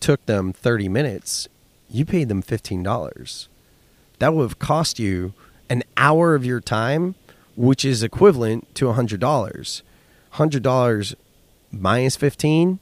took 0.00 0.24
them 0.26 0.52
30 0.52 0.88
minutes, 0.88 1.48
you 1.90 2.04
paid 2.04 2.28
them 2.28 2.42
$15. 2.42 3.48
That 4.18 4.34
would 4.34 4.42
have 4.42 4.58
cost 4.58 4.98
you 4.98 5.32
an 5.68 5.82
hour 5.96 6.34
of 6.34 6.44
your 6.44 6.60
time 6.60 7.14
which 7.56 7.84
is 7.84 8.02
equivalent 8.02 8.74
to 8.74 8.86
$100. 8.86 9.82
$100 10.34 11.14
minus 11.70 12.16
15 12.16 12.80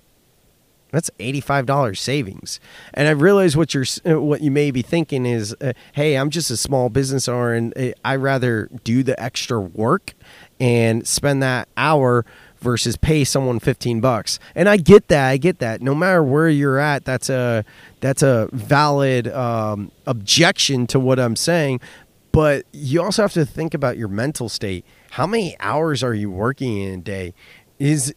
that's 0.92 1.08
$85 1.18 1.96
savings. 1.96 2.60
And 2.92 3.08
I 3.08 3.12
realize 3.12 3.56
what 3.56 3.72
you're 3.72 3.86
uh, 4.06 4.20
what 4.20 4.42
you 4.42 4.50
may 4.50 4.70
be 4.70 4.82
thinking 4.82 5.24
is, 5.24 5.56
uh, 5.58 5.72
"Hey, 5.94 6.16
I'm 6.16 6.28
just 6.28 6.50
a 6.50 6.56
small 6.56 6.90
business 6.90 7.28
owner 7.28 7.54
and 7.54 7.76
uh, 7.78 7.92
I 8.04 8.16
rather 8.16 8.68
do 8.84 9.02
the 9.02 9.20
extra 9.20 9.58
work 9.58 10.12
and 10.60 11.06
spend 11.06 11.42
that 11.42 11.68
hour 11.78 12.26
versus 12.62 12.97
pay 12.97 13.25
someone 13.25 13.59
15 13.61 14.00
bucks." 14.00 14.38
And 14.54 14.69
I 14.69 14.76
get 14.76 15.09
that. 15.09 15.28
I 15.28 15.37
get 15.37 15.59
that. 15.59 15.83
No 15.83 15.95
matter 15.95 16.23
where 16.23 16.49
you're 16.49 16.78
at, 16.78 17.04
that's 17.04 17.28
a 17.28 17.64
that's 18.00 18.23
a 18.23 18.49
valid 18.52 19.28
um, 19.28 19.90
objection 20.07 20.87
to 20.88 20.99
what 20.99 21.19
I'm 21.19 21.37
saying, 21.37 21.81
but 22.33 22.64
you 22.73 23.02
also 23.02 23.23
have 23.23 23.35
to 23.35 23.45
think 23.45 23.75
about 23.75 23.99
your 23.99 24.09
mental 24.09 24.49
state. 24.49 24.85
How 25.11 25.26
many 25.26 25.54
hours 25.61 26.02
are 26.02 26.14
you 26.14 26.31
working 26.31 26.78
in 26.78 27.00
a 27.00 27.02
day? 27.02 27.35
Is 27.78 28.14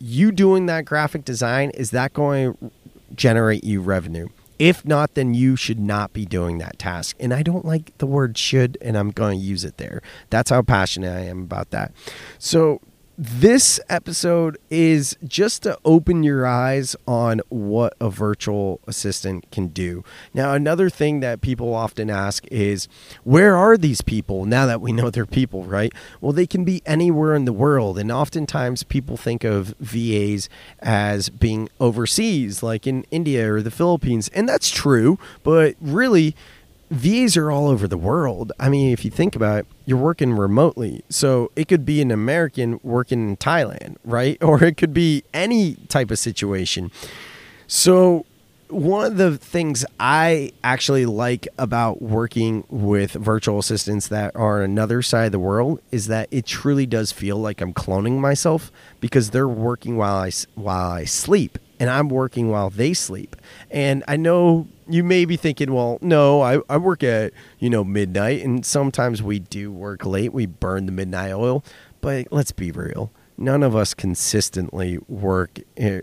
you 0.00 0.32
doing 0.32 0.66
that 0.66 0.84
graphic 0.84 1.24
design 1.24 1.70
is 1.70 1.90
that 1.92 2.12
going 2.12 2.54
to 2.54 2.70
generate 3.14 3.64
you 3.64 3.80
revenue? 3.80 4.28
If 4.58 4.84
not, 4.84 5.14
then 5.14 5.34
you 5.34 5.54
should 5.54 5.78
not 5.78 6.12
be 6.12 6.26
doing 6.26 6.58
that 6.58 6.80
task. 6.80 7.16
And 7.20 7.32
I 7.32 7.44
don't 7.44 7.64
like 7.64 7.96
the 7.98 8.06
word 8.06 8.36
should, 8.36 8.76
and 8.80 8.98
I'm 8.98 9.12
going 9.12 9.38
to 9.38 9.44
use 9.44 9.64
it 9.64 9.76
there. 9.76 10.02
That's 10.30 10.50
how 10.50 10.62
passionate 10.62 11.16
I 11.16 11.20
am 11.26 11.42
about 11.42 11.70
that. 11.70 11.92
So 12.40 12.80
this 13.20 13.80
episode 13.88 14.56
is 14.70 15.16
just 15.26 15.64
to 15.64 15.76
open 15.84 16.22
your 16.22 16.46
eyes 16.46 16.94
on 17.04 17.40
what 17.48 17.94
a 18.00 18.08
virtual 18.10 18.80
assistant 18.86 19.50
can 19.50 19.66
do. 19.66 20.04
Now, 20.32 20.54
another 20.54 20.88
thing 20.88 21.18
that 21.18 21.40
people 21.40 21.74
often 21.74 22.10
ask 22.10 22.46
is 22.46 22.86
where 23.24 23.56
are 23.56 23.76
these 23.76 24.02
people 24.02 24.44
now 24.44 24.66
that 24.66 24.80
we 24.80 24.92
know 24.92 25.10
they're 25.10 25.26
people, 25.26 25.64
right? 25.64 25.92
Well, 26.20 26.30
they 26.30 26.46
can 26.46 26.62
be 26.62 26.80
anywhere 26.86 27.34
in 27.34 27.44
the 27.44 27.52
world. 27.52 27.98
And 27.98 28.12
oftentimes 28.12 28.84
people 28.84 29.16
think 29.16 29.42
of 29.42 29.74
VAs 29.80 30.48
as 30.78 31.28
being 31.28 31.68
overseas, 31.80 32.62
like 32.62 32.86
in 32.86 33.04
India 33.10 33.52
or 33.52 33.62
the 33.62 33.72
Philippines. 33.72 34.30
And 34.32 34.48
that's 34.48 34.70
true, 34.70 35.18
but 35.42 35.74
really, 35.80 36.36
VAs 36.90 37.36
are 37.36 37.50
all 37.50 37.68
over 37.68 37.86
the 37.86 37.98
world. 37.98 38.52
I 38.58 38.68
mean, 38.68 38.92
if 38.92 39.04
you 39.04 39.10
think 39.10 39.36
about 39.36 39.60
it, 39.60 39.66
you're 39.84 39.98
working 39.98 40.32
remotely. 40.32 41.02
So 41.08 41.50
it 41.54 41.68
could 41.68 41.84
be 41.84 42.00
an 42.00 42.10
American 42.10 42.80
working 42.82 43.28
in 43.28 43.36
Thailand, 43.36 43.96
right? 44.04 44.36
Or 44.48 44.64
it 44.64 44.76
could 44.78 44.94
be 44.94 45.24
any 45.34 45.74
type 45.88 46.10
of 46.10 46.18
situation. 46.18 46.90
So 47.66 48.24
one 48.68 49.04
of 49.04 49.16
the 49.16 49.36
things 49.36 49.84
I 50.00 50.52
actually 50.64 51.06
like 51.06 51.48
about 51.58 52.00
working 52.00 52.64
with 52.68 53.12
virtual 53.12 53.58
assistants 53.58 54.08
that 54.08 54.34
are 54.36 54.62
another 54.62 55.02
side 55.02 55.26
of 55.26 55.32
the 55.32 55.38
world 55.38 55.80
is 55.90 56.06
that 56.06 56.28
it 56.30 56.46
truly 56.46 56.86
does 56.86 57.12
feel 57.12 57.36
like 57.36 57.60
I'm 57.60 57.74
cloning 57.74 58.18
myself 58.18 58.70
because 59.00 59.30
they're 59.30 59.48
working 59.48 59.96
while 59.96 60.16
I 60.16 60.30
while 60.54 60.90
I 60.90 61.04
sleep 61.04 61.58
and 61.80 61.90
I'm 61.90 62.08
working 62.08 62.48
while 62.50 62.70
they 62.70 62.94
sleep. 62.94 63.36
And 63.70 64.04
I 64.08 64.16
know 64.16 64.68
you 64.88 65.04
may 65.04 65.24
be 65.24 65.36
thinking, 65.36 65.72
well, 65.72 65.98
no, 66.00 66.40
I, 66.40 66.60
I 66.68 66.76
work 66.76 67.02
at, 67.02 67.32
you 67.58 67.70
know, 67.70 67.84
midnight 67.84 68.44
and 68.44 68.64
sometimes 68.64 69.22
we 69.22 69.38
do 69.38 69.72
work 69.72 70.04
late. 70.06 70.32
We 70.32 70.46
burn 70.46 70.86
the 70.86 70.92
midnight 70.92 71.32
oil. 71.32 71.64
But 72.00 72.28
let's 72.30 72.52
be 72.52 72.70
real 72.70 73.10
none 73.38 73.62
of 73.62 73.76
us 73.76 73.94
consistently 73.94 74.98
work 75.08 75.60
eh, 75.76 76.00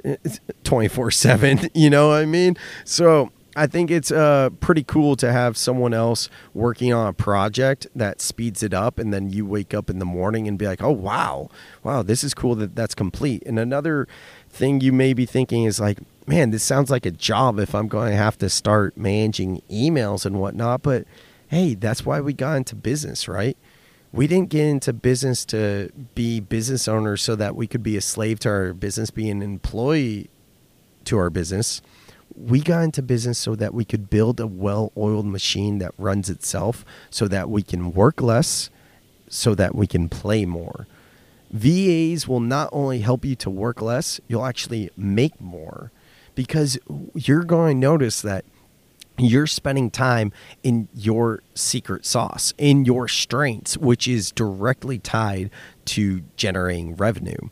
24 0.64 1.12
7 1.12 1.70
you 1.74 1.90
know 1.90 2.08
what 2.08 2.22
i 2.22 2.26
mean 2.26 2.56
so 2.86 3.30
i 3.56 3.68
think 3.68 3.90
it's 3.92 4.12
uh, 4.12 4.50
pretty 4.60 4.84
cool 4.84 5.16
to 5.16 5.32
have 5.32 5.58
someone 5.58 5.94
else 5.94 6.30
working 6.54 6.94
on 6.94 7.08
a 7.08 7.14
project 7.14 7.88
that 7.96 8.22
speeds 8.22 8.64
it 8.64 8.74
up 8.74 9.00
and 9.00 9.14
then 9.14 9.30
you 9.30 9.46
wake 9.46 9.74
up 9.74 9.90
in 9.90 10.00
the 10.00 10.06
morning 10.06 10.48
and 10.48 10.58
be 10.58 10.66
like 10.66 10.82
oh 10.82 10.92
wow. 10.92 11.50
Wow 11.84 12.02
this 12.04 12.24
is 12.24 12.34
cool 12.34 12.56
that 12.56 12.76
that's 12.76 12.96
complete. 12.96 13.44
And 13.46 13.60
another 13.60 14.08
thing 14.50 14.82
you 14.82 14.92
may 14.92 15.14
be 15.14 15.26
thinking 15.26 15.64
is 15.66 15.80
like 15.80 16.00
man 16.28 16.52
this 16.52 16.64
sounds 16.64 16.90
like 16.90 17.06
a 17.06 17.12
job 17.12 17.60
if 17.60 17.76
i'm 17.76 17.88
going 17.88 18.12
to 18.12 18.18
have 18.18 18.38
to 18.40 18.50
start 18.50 18.98
managing 18.98 19.62
emails 19.70 20.26
and 20.26 20.40
whatnot. 20.40 20.82
But 20.82 21.06
hey 21.48 21.76
that's 21.76 22.06
why 22.06 22.22
we 22.22 22.34
got 22.34 22.56
into 22.56 22.76
business 22.76 23.28
right? 23.28 23.58
We 24.12 24.28
didn't 24.28 24.50
get 24.50 24.66
into 24.66 24.94
business 24.94 25.44
to 25.46 25.92
be 26.16 26.40
business 26.40 26.88
owners 26.88 27.22
so 27.22 27.36
that 27.36 27.54
we 27.54 27.68
could 27.68 27.84
be 27.84 27.98
a 27.98 28.02
slave 28.02 28.40
to 28.42 28.50
our 28.50 28.74
business, 28.74 29.12
be 29.12 29.30
an 29.30 29.42
employee 29.42 30.30
to 31.04 31.18
our 31.18 31.30
business. 31.30 31.82
We 32.36 32.62
got 32.62 32.84
into 32.84 33.02
business 33.02 33.38
so 33.38 33.56
that 33.56 33.74
we 33.74 33.86
could 33.86 34.10
build 34.10 34.40
a 34.40 34.48
well 34.48 34.92
oiled 34.98 35.26
machine 35.26 35.80
that 35.80 35.94
runs 35.98 36.30
itself 36.30 36.86
so 37.10 37.28
that 37.28 37.50
we 37.50 37.64
can 37.64 37.94
work 37.94 38.22
less, 38.22 38.70
so 39.30 39.56
that 39.56 39.74
we 39.76 39.88
can 39.88 40.10
play 40.10 40.46
more. 40.46 40.88
VAs 41.52 42.28
will 42.28 42.42
not 42.42 42.70
only 42.72 43.00
help 43.00 43.24
you 43.24 43.36
to 43.36 43.50
work 43.50 43.82
less, 43.82 44.20
you'll 44.28 44.46
actually 44.46 44.90
make 44.98 45.40
more 45.40 45.92
because 46.34 46.78
you're 47.14 47.44
going 47.44 47.78
to 47.78 47.80
notice 47.80 48.22
that 48.22 48.44
you're 49.18 49.48
spending 49.48 49.90
time 49.90 50.34
in 50.64 50.90
your 50.94 51.42
secret 51.54 52.06
sauce, 52.06 52.54
in 52.58 52.84
your 52.84 53.08
strengths, 53.08 53.78
which 53.78 54.08
is 54.08 54.32
directly 54.32 55.00
tied 55.00 55.50
to 55.86 56.22
generating 56.36 56.96
revenue. 56.96 57.50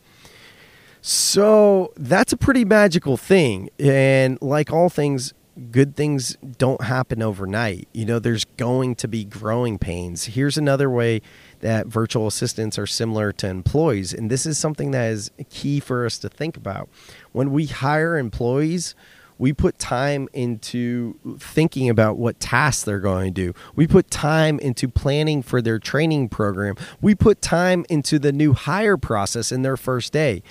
So 1.05 1.91
that's 1.97 2.31
a 2.31 2.37
pretty 2.37 2.63
magical 2.63 3.17
thing. 3.17 3.69
And 3.77 4.41
like 4.41 4.71
all 4.71 4.87
things, 4.87 5.33
good 5.69 5.97
things 5.97 6.37
don't 6.57 6.81
happen 6.81 7.21
overnight. 7.21 7.89
You 7.91 8.05
know, 8.05 8.19
there's 8.19 8.45
going 8.45 8.95
to 8.95 9.09
be 9.09 9.25
growing 9.25 9.77
pains. 9.77 10.23
Here's 10.23 10.57
another 10.57 10.89
way 10.89 11.21
that 11.59 11.87
virtual 11.87 12.25
assistants 12.27 12.79
are 12.79 12.87
similar 12.87 13.33
to 13.33 13.49
employees. 13.49 14.13
And 14.13 14.31
this 14.31 14.45
is 14.45 14.57
something 14.57 14.91
that 14.91 15.11
is 15.11 15.29
key 15.49 15.81
for 15.81 16.05
us 16.05 16.17
to 16.19 16.29
think 16.29 16.55
about. 16.55 16.87
When 17.33 17.51
we 17.51 17.65
hire 17.65 18.17
employees, 18.17 18.95
we 19.37 19.51
put 19.51 19.79
time 19.79 20.29
into 20.31 21.19
thinking 21.37 21.89
about 21.89 22.17
what 22.17 22.39
tasks 22.39 22.83
they're 22.83 22.99
going 22.99 23.33
to 23.33 23.51
do. 23.51 23.53
We 23.75 23.87
put 23.87 24.09
time 24.09 24.59
into 24.59 24.87
planning 24.87 25.41
for 25.41 25.61
their 25.61 25.79
training 25.79 26.29
program. 26.29 26.75
We 27.01 27.15
put 27.15 27.41
time 27.41 27.85
into 27.89 28.19
the 28.19 28.31
new 28.31 28.53
hire 28.53 28.95
process 28.95 29.51
in 29.51 29.63
their 29.63 29.75
first 29.75 30.13
day. 30.13 30.43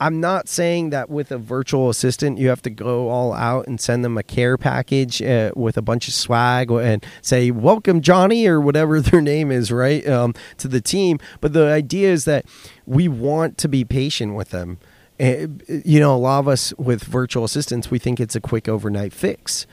I'm 0.00 0.20
not 0.20 0.48
saying 0.48 0.90
that 0.90 1.10
with 1.10 1.32
a 1.32 1.38
virtual 1.38 1.90
assistant 1.90 2.38
you 2.38 2.48
have 2.48 2.62
to 2.62 2.70
go 2.70 3.08
all 3.08 3.32
out 3.32 3.66
and 3.66 3.80
send 3.80 4.04
them 4.04 4.16
a 4.16 4.22
care 4.22 4.56
package 4.56 5.20
uh, 5.20 5.50
with 5.56 5.76
a 5.76 5.82
bunch 5.82 6.06
of 6.06 6.14
swag 6.14 6.70
and 6.70 7.04
say 7.20 7.50
welcome 7.50 8.00
Johnny 8.00 8.46
or 8.46 8.60
whatever 8.60 9.00
their 9.00 9.20
name 9.20 9.50
is, 9.50 9.72
right, 9.72 10.06
um, 10.08 10.34
to 10.58 10.68
the 10.68 10.80
team. 10.80 11.18
But 11.40 11.52
the 11.52 11.66
idea 11.66 12.10
is 12.10 12.24
that 12.26 12.46
we 12.86 13.08
want 13.08 13.58
to 13.58 13.68
be 13.68 13.84
patient 13.84 14.34
with 14.34 14.50
them. 14.50 14.78
And, 15.18 15.64
you 15.66 15.98
know, 15.98 16.14
a 16.14 16.16
lot 16.16 16.38
of 16.38 16.48
us 16.48 16.72
with 16.78 17.02
virtual 17.02 17.44
assistants, 17.44 17.90
we 17.90 17.98
think 17.98 18.20
it's 18.20 18.36
a 18.36 18.40
quick 18.40 18.68
overnight 18.68 19.12
fix. 19.12 19.66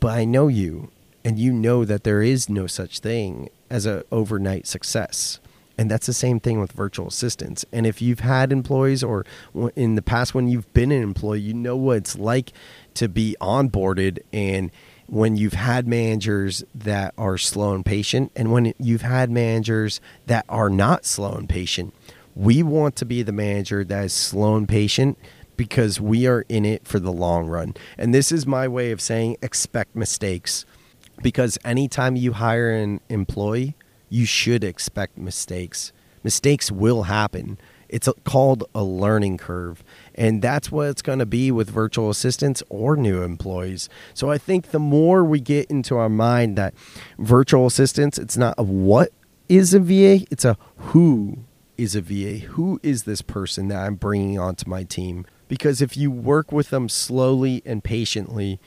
But 0.00 0.18
I 0.18 0.24
know 0.24 0.48
you, 0.48 0.90
and 1.24 1.38
you 1.38 1.52
know 1.52 1.84
that 1.84 2.02
there 2.02 2.22
is 2.22 2.48
no 2.48 2.66
such 2.66 2.98
thing 2.98 3.50
as 3.70 3.86
an 3.86 4.02
overnight 4.10 4.66
success. 4.66 5.38
And 5.76 5.90
that's 5.90 6.06
the 6.06 6.12
same 6.12 6.38
thing 6.38 6.60
with 6.60 6.72
virtual 6.72 7.08
assistants. 7.08 7.64
And 7.72 7.86
if 7.86 8.00
you've 8.00 8.20
had 8.20 8.52
employees 8.52 9.02
or 9.02 9.24
in 9.74 9.96
the 9.96 10.02
past 10.02 10.34
when 10.34 10.48
you've 10.48 10.72
been 10.72 10.92
an 10.92 11.02
employee, 11.02 11.40
you 11.40 11.54
know 11.54 11.76
what 11.76 11.96
it's 11.98 12.16
like 12.16 12.52
to 12.94 13.08
be 13.08 13.36
onboarded 13.40 14.20
and 14.32 14.70
when 15.06 15.36
you've 15.36 15.54
had 15.54 15.86
managers 15.86 16.64
that 16.74 17.12
are 17.18 17.36
slow 17.36 17.74
and 17.74 17.84
patient 17.84 18.32
and 18.34 18.50
when 18.50 18.72
you've 18.78 19.02
had 19.02 19.30
managers 19.30 20.00
that 20.26 20.46
are 20.48 20.70
not 20.70 21.04
slow 21.04 21.32
and 21.34 21.48
patient 21.48 21.92
we 22.34 22.62
want 22.62 22.96
to 22.96 23.04
be 23.04 23.22
the 23.22 23.32
manager 23.32 23.84
that 23.84 24.04
is 24.04 24.12
slow 24.12 24.56
and 24.56 24.68
patient 24.68 25.18
because 25.56 26.00
we 26.00 26.26
are 26.26 26.44
in 26.48 26.64
it 26.64 26.86
for 26.86 26.98
the 26.98 27.12
long 27.12 27.46
run. 27.46 27.74
And 27.96 28.12
this 28.12 28.32
is 28.32 28.46
my 28.46 28.66
way 28.66 28.90
of 28.90 29.00
saying 29.00 29.36
expect 29.40 29.94
mistakes 29.94 30.64
because 31.22 31.58
anytime 31.64 32.16
you 32.16 32.32
hire 32.32 32.70
an 32.70 33.00
employee, 33.08 33.76
you 34.08 34.26
should 34.26 34.64
expect 34.64 35.18
mistakes. 35.18 35.92
Mistakes 36.22 36.70
will 36.70 37.04
happen. 37.04 37.58
It's 37.88 38.08
called 38.24 38.64
a 38.74 38.82
learning 38.82 39.38
curve. 39.38 39.84
And 40.14 40.42
that's 40.42 40.72
what 40.72 40.88
it's 40.88 41.02
going 41.02 41.18
to 41.18 41.26
be 41.26 41.50
with 41.50 41.70
virtual 41.70 42.10
assistants 42.10 42.62
or 42.68 42.96
new 42.96 43.22
employees. 43.22 43.88
So 44.14 44.30
I 44.30 44.38
think 44.38 44.70
the 44.70 44.78
more 44.78 45.24
we 45.24 45.40
get 45.40 45.70
into 45.70 45.96
our 45.96 46.08
mind 46.08 46.56
that 46.56 46.74
virtual 47.18 47.66
assistants, 47.66 48.18
it's 48.18 48.36
not 48.36 48.54
a 48.58 48.62
what 48.62 49.10
is 49.48 49.74
a 49.74 49.80
VA, 49.80 50.26
it's 50.30 50.44
a 50.44 50.56
who 50.76 51.44
is 51.76 51.94
a 51.94 52.00
VA? 52.00 52.38
Who 52.46 52.80
is 52.82 53.02
this 53.04 53.22
person 53.22 53.68
that 53.68 53.84
I'm 53.84 53.94
bringing 53.96 54.38
onto 54.38 54.68
my 54.68 54.84
team? 54.84 55.26
Because 55.48 55.82
if 55.82 55.96
you 55.96 56.10
work 56.10 56.52
with 56.52 56.70
them 56.70 56.88
slowly 56.88 57.62
and 57.66 57.84
patiently, 57.84 58.60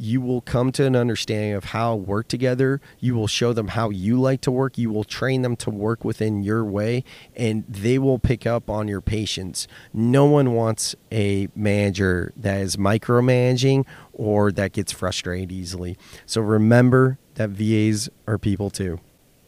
you 0.00 0.20
will 0.20 0.40
come 0.40 0.72
to 0.72 0.86
an 0.86 0.96
understanding 0.96 1.52
of 1.52 1.64
how 1.66 1.94
work 1.94 2.26
together. 2.26 2.80
You 2.98 3.14
will 3.14 3.26
show 3.26 3.52
them 3.52 3.68
how 3.68 3.90
you 3.90 4.18
like 4.18 4.40
to 4.42 4.50
work. 4.50 4.78
You 4.78 4.90
will 4.90 5.04
train 5.04 5.42
them 5.42 5.56
to 5.56 5.70
work 5.70 6.04
within 6.04 6.42
your 6.42 6.64
way, 6.64 7.04
and 7.36 7.64
they 7.68 7.98
will 7.98 8.18
pick 8.18 8.46
up 8.46 8.70
on 8.70 8.88
your 8.88 9.02
patience. 9.02 9.68
No 9.92 10.24
one 10.24 10.54
wants 10.54 10.96
a 11.12 11.48
manager 11.54 12.32
that 12.36 12.60
is 12.62 12.76
micromanaging 12.76 13.84
or 14.14 14.50
that 14.52 14.72
gets 14.72 14.90
frustrated 14.90 15.52
easily. 15.52 15.98
So 16.24 16.40
remember 16.40 17.18
that 17.34 17.50
VAs 17.50 18.08
are 18.26 18.38
people 18.38 18.70
too. 18.70 19.00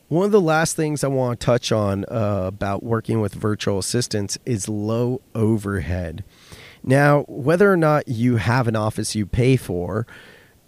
One 0.09 0.27
of 0.27 0.33
the 0.33 0.41
last 0.43 0.77
things 0.77 1.03
I 1.03 1.09
want 1.09 1.41
to 1.41 1.47
touch 1.47 1.73
on 1.73 2.05
uh, 2.05 2.43
about 2.45 2.83
working 2.83 3.23
with 3.23 3.33
virtual 3.33 3.79
assistants 3.79 4.37
is 4.45 4.69
low 4.69 5.23
overhead. 5.35 6.23
Now, 6.83 7.23
whether 7.29 7.73
or 7.73 7.77
not 7.79 8.09
you 8.09 8.37
have 8.37 8.69
an 8.69 8.77
office 8.77 9.15
you 9.15 9.25
pay 9.25 9.57
for, 9.57 10.07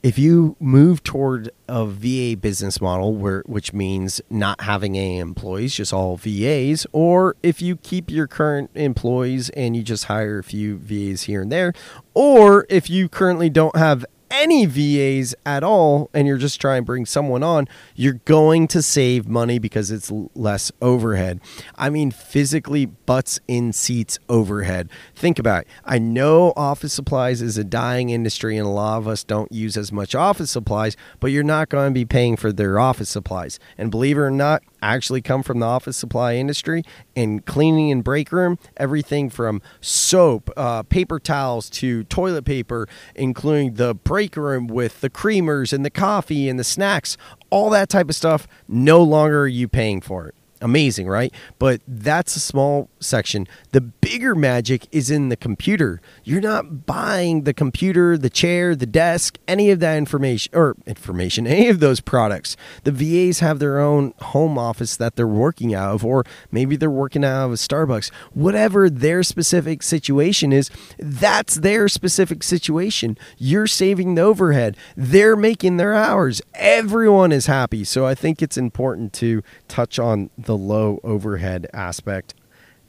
if 0.04 0.18
you 0.18 0.54
move 0.60 1.02
toward 1.02 1.50
a 1.66 1.86
VA 1.86 2.36
business 2.38 2.78
model 2.78 3.14
where 3.14 3.42
which 3.46 3.72
means 3.72 4.20
not 4.28 4.60
having 4.60 4.98
any 4.98 5.18
employees, 5.18 5.74
just 5.74 5.94
all 5.94 6.18
VAs, 6.18 6.86
or 6.92 7.36
if 7.42 7.62
you 7.62 7.76
keep 7.76 8.10
your 8.10 8.26
current 8.26 8.70
employees 8.74 9.48
and 9.50 9.74
you 9.74 9.82
just 9.82 10.04
hire 10.04 10.40
a 10.40 10.44
few 10.44 10.76
VAs 10.76 11.22
here 11.22 11.40
and 11.40 11.50
there, 11.50 11.72
or 12.12 12.66
if 12.68 12.90
you 12.90 13.08
currently 13.08 13.48
don't 13.48 13.76
have 13.76 14.04
any 14.30 14.66
VAs 14.66 15.34
at 15.46 15.62
all 15.62 16.10
and 16.14 16.26
you're 16.26 16.38
just 16.38 16.60
trying 16.60 16.82
to 16.82 16.86
bring 16.86 17.06
someone 17.06 17.42
on, 17.42 17.68
you're 17.94 18.20
going 18.24 18.66
to 18.68 18.82
save 18.82 19.28
money 19.28 19.58
because 19.58 19.90
it's 19.90 20.10
less 20.34 20.72
overhead. 20.80 21.40
I 21.76 21.90
mean, 21.90 22.10
physically 22.10 22.86
butts 22.86 23.40
in 23.48 23.72
seats 23.72 24.18
overhead. 24.28 24.88
Think 25.14 25.38
about 25.38 25.62
it. 25.62 25.68
I 25.84 25.98
know 25.98 26.52
office 26.56 26.92
supplies 26.92 27.42
is 27.42 27.58
a 27.58 27.64
dying 27.64 28.10
industry 28.10 28.56
and 28.56 28.66
a 28.66 28.70
lot 28.70 28.98
of 28.98 29.08
us 29.08 29.24
don't 29.24 29.52
use 29.52 29.76
as 29.76 29.92
much 29.92 30.14
office 30.14 30.50
supplies, 30.50 30.96
but 31.20 31.30
you're 31.30 31.42
not 31.42 31.68
going 31.68 31.90
to 31.90 31.94
be 31.94 32.04
paying 32.04 32.36
for 32.36 32.52
their 32.52 32.78
office 32.78 33.10
supplies. 33.10 33.58
And 33.78 33.90
believe 33.90 34.16
it 34.16 34.20
or 34.20 34.30
not, 34.30 34.62
actually 34.92 35.22
come 35.22 35.42
from 35.42 35.60
the 35.60 35.66
office 35.66 35.96
supply 35.96 36.34
industry 36.34 36.82
and 37.16 37.46
cleaning 37.46 37.90
and 37.90 38.04
break 38.04 38.32
room 38.32 38.58
everything 38.76 39.30
from 39.30 39.62
soap 39.80 40.50
uh, 40.56 40.82
paper 40.82 41.18
towels 41.18 41.70
to 41.70 42.04
toilet 42.04 42.44
paper 42.44 42.88
including 43.14 43.74
the 43.74 43.94
break 43.94 44.36
room 44.36 44.66
with 44.66 45.00
the 45.00 45.10
creamers 45.10 45.72
and 45.72 45.84
the 45.84 45.90
coffee 45.90 46.48
and 46.48 46.58
the 46.58 46.64
snacks 46.64 47.16
all 47.50 47.70
that 47.70 47.88
type 47.88 48.08
of 48.08 48.14
stuff 48.14 48.46
no 48.68 49.02
longer 49.02 49.42
are 49.42 49.46
you 49.46 49.68
paying 49.68 50.00
for 50.00 50.26
it 50.26 50.34
amazing, 50.64 51.06
right? 51.06 51.32
But 51.58 51.82
that's 51.86 52.34
a 52.36 52.40
small 52.40 52.88
section. 52.98 53.46
The 53.72 53.82
bigger 53.82 54.34
magic 54.34 54.88
is 54.90 55.10
in 55.10 55.28
the 55.28 55.36
computer. 55.36 56.00
You're 56.24 56.40
not 56.40 56.86
buying 56.86 57.42
the 57.42 57.52
computer, 57.52 58.16
the 58.16 58.30
chair, 58.30 58.74
the 58.74 58.86
desk, 58.86 59.38
any 59.46 59.70
of 59.70 59.80
that 59.80 59.98
information 59.98 60.52
or 60.56 60.74
information, 60.86 61.46
any 61.46 61.68
of 61.68 61.80
those 61.80 62.00
products. 62.00 62.56
The 62.84 62.92
VAs 62.92 63.40
have 63.40 63.58
their 63.58 63.78
own 63.78 64.14
home 64.20 64.58
office 64.58 64.96
that 64.96 65.16
they're 65.16 65.26
working 65.26 65.74
out 65.74 65.94
of, 65.94 66.04
or 66.04 66.24
maybe 66.50 66.76
they're 66.76 66.90
working 66.90 67.24
out 67.24 67.44
of 67.44 67.52
a 67.52 67.56
Starbucks. 67.56 68.10
Whatever 68.32 68.88
their 68.88 69.22
specific 69.22 69.82
situation 69.82 70.52
is, 70.52 70.70
that's 70.98 71.56
their 71.56 71.88
specific 71.88 72.42
situation. 72.42 73.18
You're 73.36 73.66
saving 73.66 74.14
the 74.14 74.22
overhead. 74.22 74.78
They're 74.96 75.36
making 75.36 75.76
their 75.76 75.92
hours. 75.92 76.40
Everyone 76.54 77.32
is 77.32 77.46
happy. 77.46 77.84
So 77.84 78.06
I 78.06 78.14
think 78.14 78.40
it's 78.40 78.56
important 78.56 79.12
to 79.14 79.42
touch 79.68 79.98
on 79.98 80.30
the 80.38 80.53
low 80.54 81.00
overhead 81.02 81.66
aspect. 81.72 82.34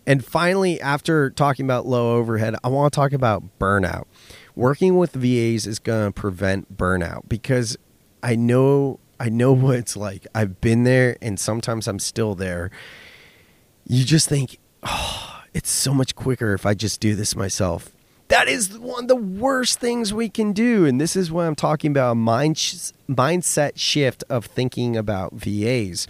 And 0.07 0.23
finally, 0.23 0.79
after 0.79 1.29
talking 1.29 1.65
about 1.65 1.85
low 1.85 2.17
overhead, 2.17 2.55
I 2.63 2.67
want 2.67 2.93
to 2.93 2.95
talk 2.95 3.11
about 3.11 3.43
burnout. 3.59 4.05
Working 4.55 4.97
with 4.97 5.13
VAs 5.13 5.65
is 5.65 5.79
going 5.79 6.11
to 6.11 6.11
prevent 6.11 6.77
burnout 6.77 7.27
because 7.27 7.77
I 8.21 8.35
know 8.35 8.99
I 9.19 9.29
know 9.29 9.53
what 9.53 9.75
it's 9.77 9.97
like. 9.97 10.27
I've 10.35 10.61
been 10.61 10.83
there 10.83 11.17
and 11.21 11.39
sometimes 11.39 11.87
I'm 11.87 11.99
still 11.99 12.35
there. 12.35 12.69
You 13.87 14.03
just 14.03 14.29
think, 14.29 14.57
"Oh, 14.83 15.41
it's 15.53 15.69
so 15.69 15.93
much 15.93 16.15
quicker 16.15 16.53
if 16.53 16.65
I 16.65 16.73
just 16.73 16.99
do 16.99 17.15
this 17.15 17.35
myself." 17.35 17.91
That 18.27 18.47
is 18.47 18.77
one 18.79 19.03
of 19.03 19.07
the 19.07 19.15
worst 19.15 19.79
things 19.79 20.11
we 20.11 20.29
can 20.29 20.51
do. 20.51 20.85
And 20.85 20.99
this 20.99 21.15
is 21.15 21.31
what 21.31 21.45
I'm 21.45 21.53
talking 21.53 21.91
about 21.91 22.13
a 22.13 22.15
mind 22.15 22.57
sh- 22.57 22.91
mindset 23.07 23.73
shift 23.75 24.23
of 24.29 24.45
thinking 24.45 24.97
about 24.97 25.33
VAs 25.33 26.07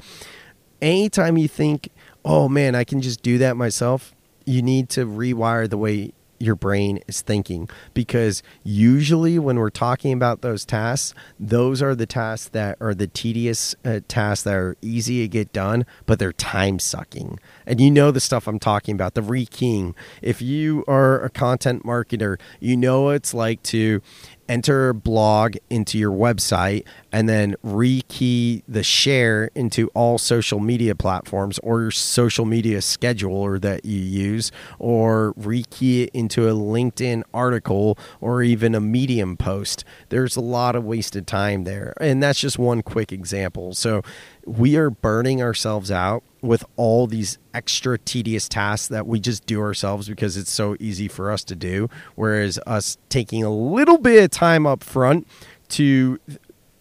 anytime 0.82 1.38
you 1.38 1.48
think, 1.48 1.90
oh 2.24 2.50
man, 2.50 2.76
I 2.76 2.84
can 2.84 3.02
just 3.02 3.22
do 3.22 3.38
that 3.40 3.58
myself, 3.58 4.14
you 4.46 4.62
need 4.62 4.90
to 4.90 5.06
rewire 5.06 5.70
the 5.70 5.78
way 5.78 6.14
your 6.40 6.56
brain 6.56 7.00
is 7.08 7.22
thinking. 7.22 7.70
Because 7.94 8.44
usually 8.64 9.40
when 9.40 9.58
we're 9.58 9.70
talking 9.70 10.14
about 10.14 10.42
those 10.42 10.66
tasks 10.66 11.14
those 11.40 11.82
are 11.82 11.96
the 11.96 12.06
tasks 12.06 12.50
that 12.50 12.78
are 12.82 12.94
the 12.94 13.08
tedious 13.08 13.76
uh, 13.86 14.00
tasks 14.08 14.44
that 14.44 14.54
are 14.54 14.76
easy 14.82 15.22
to 15.22 15.28
get 15.28 15.54
done 15.54 15.86
but 16.06 16.20
they're 16.20 16.34
time 16.34 16.80
sucking. 16.80 17.40
And 17.66 17.80
you 17.80 17.90
know 17.90 18.12
the 18.12 18.20
stuff 18.20 18.48
i'm 18.48 18.60
talking 18.60 18.96
about 18.96 19.14
the 19.14 19.22
rekeying. 19.22 19.94
If 20.22 20.42
you 20.42 20.84
are 20.88 21.24
a 21.24 21.30
content 21.30 21.84
marketer 21.84 22.40
you 22.60 22.76
know 22.78 23.04
what 23.04 23.16
it's 23.16 23.34
like 23.34 23.64
to 23.64 24.02
enter 24.48 24.94
blog 24.94 25.56
into 25.70 25.98
your 25.98 26.12
website 26.12 26.86
and 27.12 27.28
then 27.28 27.56
rekey 27.66 28.62
the 28.68 28.84
share 28.84 29.50
into 29.56 29.88
all 29.90 30.18
social 30.18 30.60
media 30.60 30.96
platforms 30.96 31.60
or 31.60 31.82
your 31.82 31.92
social 31.92 32.46
media 32.46 32.80
scheduler 32.80 33.60
that 33.60 33.86
you 33.86 34.00
use 34.00 34.52
or 34.80 35.34
rekey 35.40 36.04
it 36.04 36.10
into 36.14 36.48
a 36.48 36.54
LinkedIn 36.54 37.24
article 37.34 37.98
or 38.22 38.44
even 38.44 38.76
a 38.76 38.80
Medium 38.80 39.38
post. 39.38 39.84
There's 40.10 40.36
a 40.36 40.42
lot 40.42 40.76
of 40.76 40.84
wasted 40.84 41.28
time 41.28 41.64
there. 41.64 41.94
And 42.00 42.22
that's 42.22 42.40
just 42.40 42.60
one 42.60 42.82
quick 42.82 43.12
example. 43.12 43.74
So 43.74 44.02
we 44.46 44.76
are 44.78 44.90
burning 44.90 45.42
ourselves 45.42 45.92
out 45.92 46.24
with 46.46 46.64
all 46.76 47.08
these 47.08 47.38
extra 47.54 47.98
tedious 47.98 48.48
tasks 48.48 48.88
that 48.88 49.08
we 49.08 49.20
just 49.20 49.46
do 49.46 49.60
ourselves 49.60 50.08
because 50.08 50.38
it's 50.38 50.52
so 50.52 50.76
easy 50.80 51.08
for 51.08 51.32
us 51.32 51.44
to 51.46 51.56
do. 51.56 51.90
Whereas 52.16 52.60
us 52.66 52.98
taking 53.10 53.44
a 53.44 53.50
little 53.50 53.98
bit 53.98 54.24
of 54.24 54.32
time 54.32 54.66
up 54.66 54.84
front 54.84 55.28
to 55.70 56.20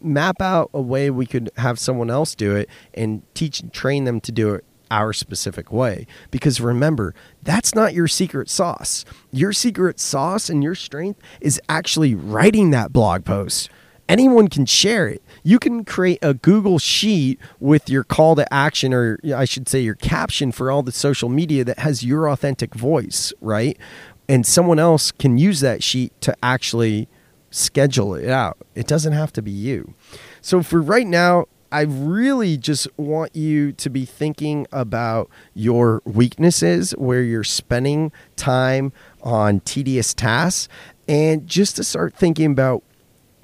map 0.01 0.41
out 0.43 0.71
a 0.75 0.81
way 0.81 1.11
we 1.11 1.27
could 1.27 1.51
have 1.57 1.79
someone 1.79 2.11
else 2.11 2.35
do 2.35 2.55
it 2.55 2.69
and 2.93 3.23
teach 3.35 3.61
and 3.61 3.73
train 3.73 4.05
them 4.05 4.21
to 4.21 4.33
do 4.33 4.55
it 4.55 4.65
our 4.91 5.13
specific 5.13 5.73
way. 5.73 6.07
Because 6.31 6.61
remember, 6.61 7.15
that's 7.43 7.75
not 7.75 7.95
your 7.95 8.07
secret 8.07 8.51
sauce. 8.51 9.05
Your 9.33 9.53
secret 9.53 9.99
sauce 9.99 10.51
and 10.51 10.63
your 10.63 10.75
strength 10.75 11.21
is 11.41 11.61
actually 11.69 12.15
writing 12.15 12.71
that 12.71 12.93
blog 12.93 13.25
post 13.25 13.71
anyone 14.09 14.49
can 14.49 14.67
share 14.67 15.09
it. 15.09 15.23
You 15.47 15.59
can 15.59 15.85
create 15.85 16.19
a 16.23 16.33
Google 16.33 16.79
Sheet 16.79 17.39
with 17.61 17.91
your 17.91 18.03
call 18.03 18.35
to 18.37 18.53
action, 18.53 18.95
or 18.95 19.19
I 19.37 19.45
should 19.45 19.69
say, 19.69 19.81
your 19.81 19.95
caption 19.95 20.53
for 20.53 20.71
all 20.71 20.83
the 20.83 20.91
social 20.91 21.29
media 21.29 21.65
that 21.65 21.81
has 21.81 22.03
your 22.03 22.31
authentic 22.31 22.75
voice, 22.75 23.33
right? 23.43 23.79
And 24.27 24.47
someone 24.47 24.79
else 24.79 25.13
can 25.13 25.37
use 25.37 25.61
that 25.61 25.83
sheet 25.83 26.19
to 26.23 26.35
actually 26.43 27.09
schedule 27.51 28.15
it 28.15 28.31
out. 28.31 28.57
It 28.75 28.87
doesn't 28.87 29.13
have 29.13 29.35
to 29.35 29.43
be 29.43 29.51
you. 29.51 29.93
So 30.41 30.63
for 30.63 30.81
right 30.81 31.07
now, 31.07 31.45
I 31.71 31.83
really 31.83 32.57
just 32.57 32.87
want 32.97 33.35
you 33.35 33.73
to 33.73 33.91
be 33.91 34.05
thinking 34.05 34.67
about 34.71 35.29
your 35.55 36.03
weaknesses, 36.05 36.93
where 36.93 37.21
you're 37.21 37.43
spending 37.43 38.13
time 38.37 38.93
on 39.23 39.59
tedious 39.61 40.15
tasks, 40.15 40.69
and 41.09 41.49
just 41.49 41.75
to 41.77 41.85
start 41.85 42.15
thinking 42.15 42.53
about 42.53 42.84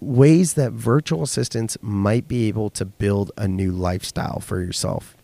ways 0.00 0.54
that 0.54 0.72
virtual 0.72 1.22
assistants 1.22 1.76
might 1.82 2.26
be 2.26 2.48
able 2.48 2.70
to 2.70 2.84
build 2.84 3.30
a 3.36 3.46
new 3.46 3.70
lifestyle 3.70 4.40
for 4.40 4.60
yourself. 4.60 5.16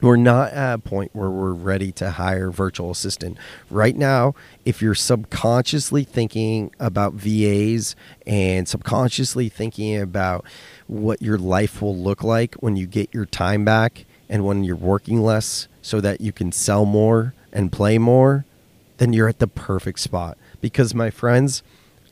We're 0.00 0.16
not 0.16 0.52
at 0.52 0.74
a 0.74 0.78
point 0.78 1.14
where 1.14 1.30
we're 1.30 1.52
ready 1.52 1.92
to 1.92 2.10
hire 2.10 2.50
virtual 2.50 2.90
assistant. 2.90 3.38
Right 3.70 3.96
now, 3.96 4.34
if 4.64 4.82
you're 4.82 4.96
subconsciously 4.96 6.02
thinking 6.02 6.72
about 6.80 7.14
VAs 7.14 7.94
and 8.26 8.68
subconsciously 8.68 9.48
thinking 9.48 10.00
about 10.00 10.44
what 10.88 11.22
your 11.22 11.38
life 11.38 11.80
will 11.80 11.96
look 11.96 12.24
like 12.24 12.56
when 12.56 12.74
you 12.74 12.86
get 12.86 13.14
your 13.14 13.26
time 13.26 13.64
back 13.64 14.04
and 14.28 14.44
when 14.44 14.64
you're 14.64 14.74
working 14.74 15.22
less 15.22 15.68
so 15.82 16.00
that 16.00 16.20
you 16.20 16.32
can 16.32 16.50
sell 16.50 16.84
more 16.84 17.32
and 17.52 17.70
play 17.70 17.96
more, 17.96 18.44
then 18.98 19.12
you're 19.12 19.28
at 19.28 19.38
the 19.38 19.46
perfect 19.46 20.00
spot. 20.00 20.36
Because, 20.60 20.96
my 20.96 21.10
friends, 21.10 21.62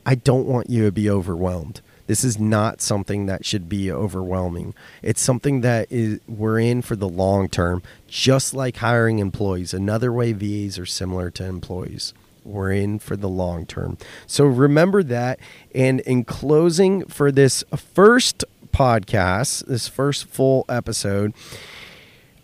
I 0.05 0.15
don't 0.15 0.47
want 0.47 0.69
you 0.69 0.85
to 0.85 0.91
be 0.93 1.09
overwhelmed. 1.09 1.81
This 2.07 2.23
is 2.23 2.39
not 2.39 2.81
something 2.81 3.25
that 3.27 3.45
should 3.45 3.69
be 3.69 3.91
overwhelming. 3.91 4.73
It's 5.01 5.21
something 5.21 5.61
that 5.61 5.87
is 5.89 6.19
we're 6.27 6.59
in 6.59 6.81
for 6.81 6.95
the 6.95 7.09
long 7.09 7.49
term, 7.49 7.83
just 8.07 8.53
like 8.53 8.77
hiring 8.77 9.19
employees. 9.19 9.73
Another 9.73 10.11
way 10.11 10.33
VAs 10.33 10.77
are 10.77 10.85
similar 10.85 11.29
to 11.31 11.45
employees. 11.45 12.13
We're 12.43 12.71
in 12.71 12.99
for 12.99 13.15
the 13.15 13.29
long 13.29 13.65
term. 13.65 13.97
So 14.25 14.45
remember 14.45 15.03
that. 15.03 15.39
And 15.75 15.99
in 16.01 16.23
closing 16.23 17.05
for 17.05 17.31
this 17.31 17.63
first 17.75 18.43
podcast, 18.73 19.65
this 19.67 19.87
first 19.87 20.25
full 20.25 20.65
episode, 20.67 21.33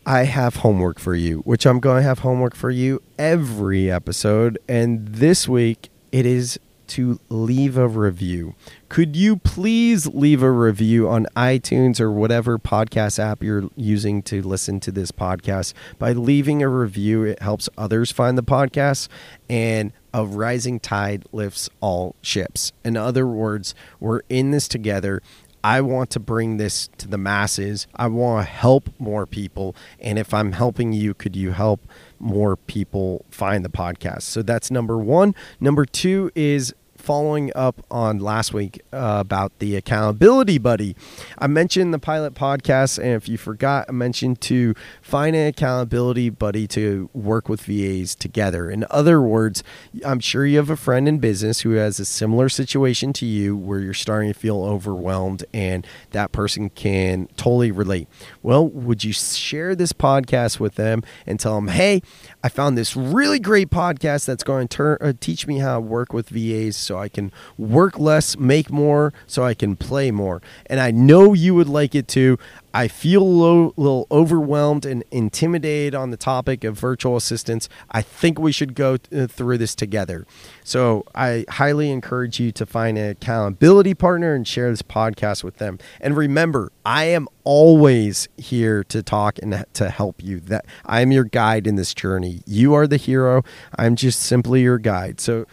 I 0.06 0.24
have 0.24 0.58
homework 0.58 1.00
for 1.00 1.16
you, 1.16 1.40
which 1.40 1.66
I'm 1.66 1.80
going 1.80 1.98
to 1.98 2.08
have 2.08 2.20
homework 2.20 2.56
for 2.56 2.72
you 2.72 3.02
every 3.18 3.92
episode. 3.92 4.58
And 4.68 5.08
this 5.08 5.48
week, 5.48 5.90
it 6.12 6.26
is 6.26 6.60
to 6.88 7.20
leave 7.30 7.78
a 7.78 7.88
review. 7.88 8.56
Could 8.90 9.16
you 9.16 9.36
please 9.38 10.08
leave 10.08 10.42
a 10.42 10.52
review 10.52 11.10
on 11.10 11.28
iTunes 11.36 12.00
or 12.00 12.12
whatever 12.12 12.58
podcast 12.58 13.20
app 13.20 13.44
you're 13.44 13.70
using 13.76 14.22
to 14.24 14.42
listen 14.42 14.80
to 14.82 14.92
this 14.92 15.12
podcast? 15.12 15.74
By 16.00 16.14
leaving 16.14 16.64
a 16.64 16.70
review, 16.70 17.24
it 17.24 17.42
helps 17.42 17.70
others 17.78 18.12
find 18.12 18.38
the 18.38 18.44
podcast, 18.44 19.08
and 19.50 19.92
a 20.14 20.26
rising 20.26 20.80
tide 20.80 21.26
lifts 21.32 21.70
all 21.82 22.16
ships. 22.22 22.72
In 22.84 22.98
other 22.98 23.28
words, 23.28 23.76
we're 24.00 24.22
in 24.30 24.52
this 24.52 24.68
together. 24.68 25.22
I 25.68 25.82
want 25.82 26.10
to 26.12 26.22
bring 26.22 26.56
this 26.56 26.88
to 26.98 27.10
the 27.10 27.18
masses. 27.18 27.88
I 27.94 28.08
want 28.08 28.48
to 28.48 28.50
help 28.50 28.90
more 29.00 29.26
people. 29.26 29.76
And 30.00 30.18
if 30.18 30.34
I'm 30.34 30.54
helping 30.54 30.94
you, 30.94 31.14
could 31.14 31.36
you 31.36 31.52
help 31.52 31.82
more 32.20 32.56
people 32.56 33.26
find 33.32 33.66
the 33.66 33.70
podcast? 33.70 34.22
So 34.22 34.42
that's 34.42 34.72
number 34.72 34.98
one. 34.98 35.36
Number 35.60 35.84
two 35.84 36.32
is 36.36 36.74
following 37.08 37.50
up 37.56 37.86
on 37.90 38.20
last 38.20 38.54
week 38.54 38.82
uh, 38.92 39.16
about 39.22 39.58
the 39.60 39.78
accountability 39.78 40.58
buddy. 40.58 40.94
I 41.38 41.48
mentioned 41.48 41.94
the 41.94 42.00
pilot 42.00 42.34
podcast, 42.34 42.98
and 42.98 43.14
if 43.14 43.30
you 43.30 43.38
forgot, 43.38 43.86
I 43.88 43.94
mentioned 43.94 44.42
to 44.42 44.74
find 45.02 45.34
an 45.34 45.48
accountability 45.48 46.30
buddy 46.30 46.68
to 46.68 47.10
work 47.14 47.48
with 47.48 47.62
VAs 47.62 48.14
together. 48.14 48.70
In 48.70 48.86
other 48.90 49.22
words, 49.22 49.64
I'm 50.04 50.20
sure 50.20 50.46
you 50.46 50.58
have 50.58 50.70
a 50.70 50.76
friend 50.76 51.08
in 51.08 51.20
business 51.20 51.62
who 51.62 51.72
has 51.72 51.98
a 51.98 52.04
similar 52.04 52.50
situation 52.50 53.14
to 53.14 53.26
you 53.26 53.56
where 53.56 53.80
you're 53.80 53.94
starting 53.94 54.34
to 54.34 54.38
feel 54.38 54.62
overwhelmed, 54.62 55.46
and 55.54 55.88
that 56.12 56.34
person 56.34 56.70
can 56.70 57.28
totally 57.38 57.72
relate. 57.72 58.10
Well, 58.44 58.68
would 58.68 59.06
you 59.06 59.14
share 59.14 59.76
this 59.76 59.94
podcast 59.94 60.60
with 60.60 60.76
them 60.76 61.04
and 61.26 61.40
tell 61.40 61.56
them, 61.56 61.70
hey, 61.70 62.02
I 62.44 62.50
found 62.50 62.78
this 62.78 62.98
really 62.98 63.40
great 63.40 63.70
podcast 63.70 64.26
that's 64.26 64.44
going 64.44 64.68
to 64.68 64.76
turn, 64.76 64.98
uh, 65.00 65.14
teach 65.18 65.48
me 65.48 65.60
how 65.60 65.76
to 65.76 65.80
work 65.80 66.12
with 66.12 66.28
VAs 66.28 66.76
so 66.76 66.97
I 66.98 67.10
can 67.10 67.32
work 67.58 68.00
less, 68.00 68.38
make 68.38 68.70
more, 68.70 69.14
so 69.26 69.44
I 69.44 69.54
can 69.54 69.76
play 69.76 70.12
more. 70.12 70.42
And 70.66 70.80
I 70.80 70.92
know 70.92 71.34
you 71.34 71.56
would 71.56 71.70
like 71.70 71.96
it 71.96 72.08
too. 72.08 72.38
I 72.74 72.88
feel 72.88 73.24
a 73.24 73.26
little, 73.26 73.74
little 73.76 74.08
overwhelmed 74.12 74.86
and 74.86 75.04
intimidated 75.10 75.96
on 75.96 76.12
the 76.12 76.18
topic 76.18 76.64
of 76.64 76.78
virtual 76.78 77.16
assistants. 77.16 77.70
I 77.90 78.04
think 78.04 78.38
we 78.38 78.52
should 78.52 78.76
go 78.76 78.98
th- 78.98 79.24
uh, 79.24 79.28
through 79.28 79.58
this 79.58 79.74
together. 79.74 80.28
So 80.64 81.04
I 81.16 81.46
highly 81.50 81.90
encourage 81.90 82.40
you 82.40 82.52
to 82.52 82.68
find 82.68 82.98
an 83.00 83.10
accountability 83.10 83.96
partner 83.96 84.36
and 84.36 84.48
share 84.48 84.70
this 84.70 84.84
podcast 84.84 85.44
with 85.44 85.58
them. 85.58 85.80
And 86.00 86.16
remember, 86.16 86.72
I 86.86 87.06
am 87.06 87.28
always 87.44 88.28
here 88.38 88.84
to 88.84 89.02
talk 89.02 89.40
and 89.42 89.66
to 89.74 89.90
help 89.90 90.24
you. 90.24 90.40
That 90.42 90.66
I 90.86 91.02
am 91.02 91.12
your 91.12 91.24
guide 91.24 91.66
in 91.66 91.78
this 91.78 91.96
journey. 91.96 92.42
You 92.46 92.76
are 92.76 92.86
the 92.86 92.98
hero. 92.98 93.44
I'm 93.76 93.96
just 93.96 94.20
simply 94.20 94.62
your 94.62 94.78
guide. 94.78 95.20
So 95.20 95.48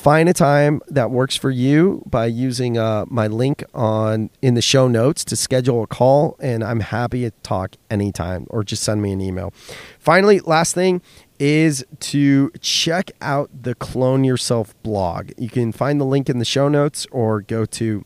find 0.00 0.30
a 0.30 0.32
time 0.32 0.80
that 0.88 1.10
works 1.10 1.36
for 1.36 1.50
you 1.50 2.02
by 2.06 2.24
using 2.24 2.78
uh, 2.78 3.04
my 3.08 3.26
link 3.26 3.62
on 3.74 4.30
in 4.40 4.54
the 4.54 4.62
show 4.62 4.88
notes 4.88 5.26
to 5.26 5.36
schedule 5.36 5.82
a 5.82 5.86
call 5.86 6.38
and 6.40 6.64
i'm 6.64 6.80
happy 6.80 7.20
to 7.20 7.30
talk 7.42 7.76
anytime 7.90 8.46
or 8.48 8.64
just 8.64 8.82
send 8.82 9.02
me 9.02 9.12
an 9.12 9.20
email. 9.20 9.52
Finally 9.98 10.40
last 10.40 10.74
thing 10.74 11.02
is 11.38 11.84
to 11.98 12.50
check 12.62 13.10
out 13.20 13.50
the 13.62 13.74
clone 13.74 14.24
yourself 14.24 14.74
blog. 14.82 15.32
You 15.36 15.50
can 15.50 15.70
find 15.70 16.00
the 16.00 16.06
link 16.06 16.30
in 16.30 16.38
the 16.38 16.46
show 16.46 16.68
notes 16.68 17.06
or 17.10 17.42
go 17.42 17.66
to 17.66 18.04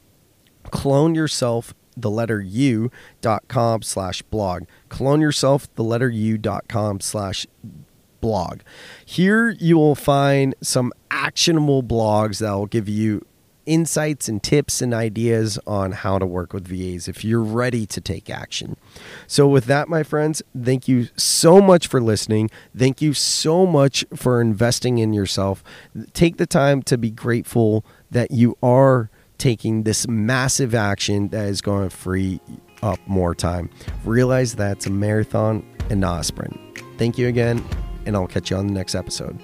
clone 0.71 1.15
yourself 1.15 1.75
the 1.97 2.11
letter 2.11 2.41
u 2.41 2.91
dot 3.21 3.47
com 3.47 3.83
slash 3.83 4.21
blog. 4.23 4.65
Clone 4.89 5.21
yourself 5.21 5.73
the 5.77 5.85
letter 5.85 6.09
u 6.09 6.39
dot 6.39 6.67
com 6.67 6.99
slash 6.99 7.47
blog. 8.25 8.61
Here 9.05 9.51
you 9.51 9.77
will 9.77 9.95
find 9.95 10.55
some 10.63 10.95
actionable 11.11 11.83
blogs 11.83 12.39
that 12.39 12.53
will 12.53 12.65
give 12.65 12.89
you 12.89 13.21
insights 13.67 14.31
and 14.31 14.43
tips 14.43 14.81
and 14.81 14.95
ideas 14.95 15.59
on 15.67 15.93
how 15.93 16.19
to 16.19 16.25
work 16.25 16.55
with 16.55 16.67
VAs 16.67 17.07
if 17.07 17.23
you're 17.23 17.43
ready 17.43 17.85
to 17.85 18.01
take 18.01 18.31
action. 18.31 18.79
So, 19.27 19.47
with 19.47 19.67
that, 19.67 19.89
my 19.89 20.03
friends, 20.03 20.43
thank 20.59 20.89
you 20.89 21.09
so 21.19 21.61
much 21.61 21.87
for 21.87 22.01
listening. 22.01 22.51
Thank 22.75 23.03
you 23.03 23.13
so 23.13 23.67
much 23.67 24.07
for 24.15 24.41
investing 24.41 24.97
in 24.97 25.13
yourself. 25.13 25.63
Take 26.15 26.39
the 26.39 26.47
time 26.47 26.83
to 26.85 26.97
be 26.97 27.11
grateful 27.11 27.85
that 28.11 28.31
you 28.31 28.57
are 28.63 29.11
taking 29.37 29.83
this 29.83 30.09
massive 30.09 30.75
action 30.75 31.29
that 31.29 31.47
is 31.47 31.61
going 31.61 31.91
to 31.91 31.95
free 31.95 32.41
up 32.83 32.99
more 33.07 33.35
time. 33.35 33.69
Realize 34.07 34.55
that's 34.55 34.87
a 34.87 34.91
marathon 34.91 35.63
and 35.91 36.01
not 36.01 36.21
a 36.21 36.25
sprint. 36.25 36.59
Thank 36.97 37.19
you 37.19 37.29
again 37.29 37.63
and 38.07 38.17
I'll 38.17 38.27
catch 38.27 38.51
you 38.51 38.57
on 38.57 38.67
the 38.67 38.73
next 38.73 38.95
episode. 38.95 39.38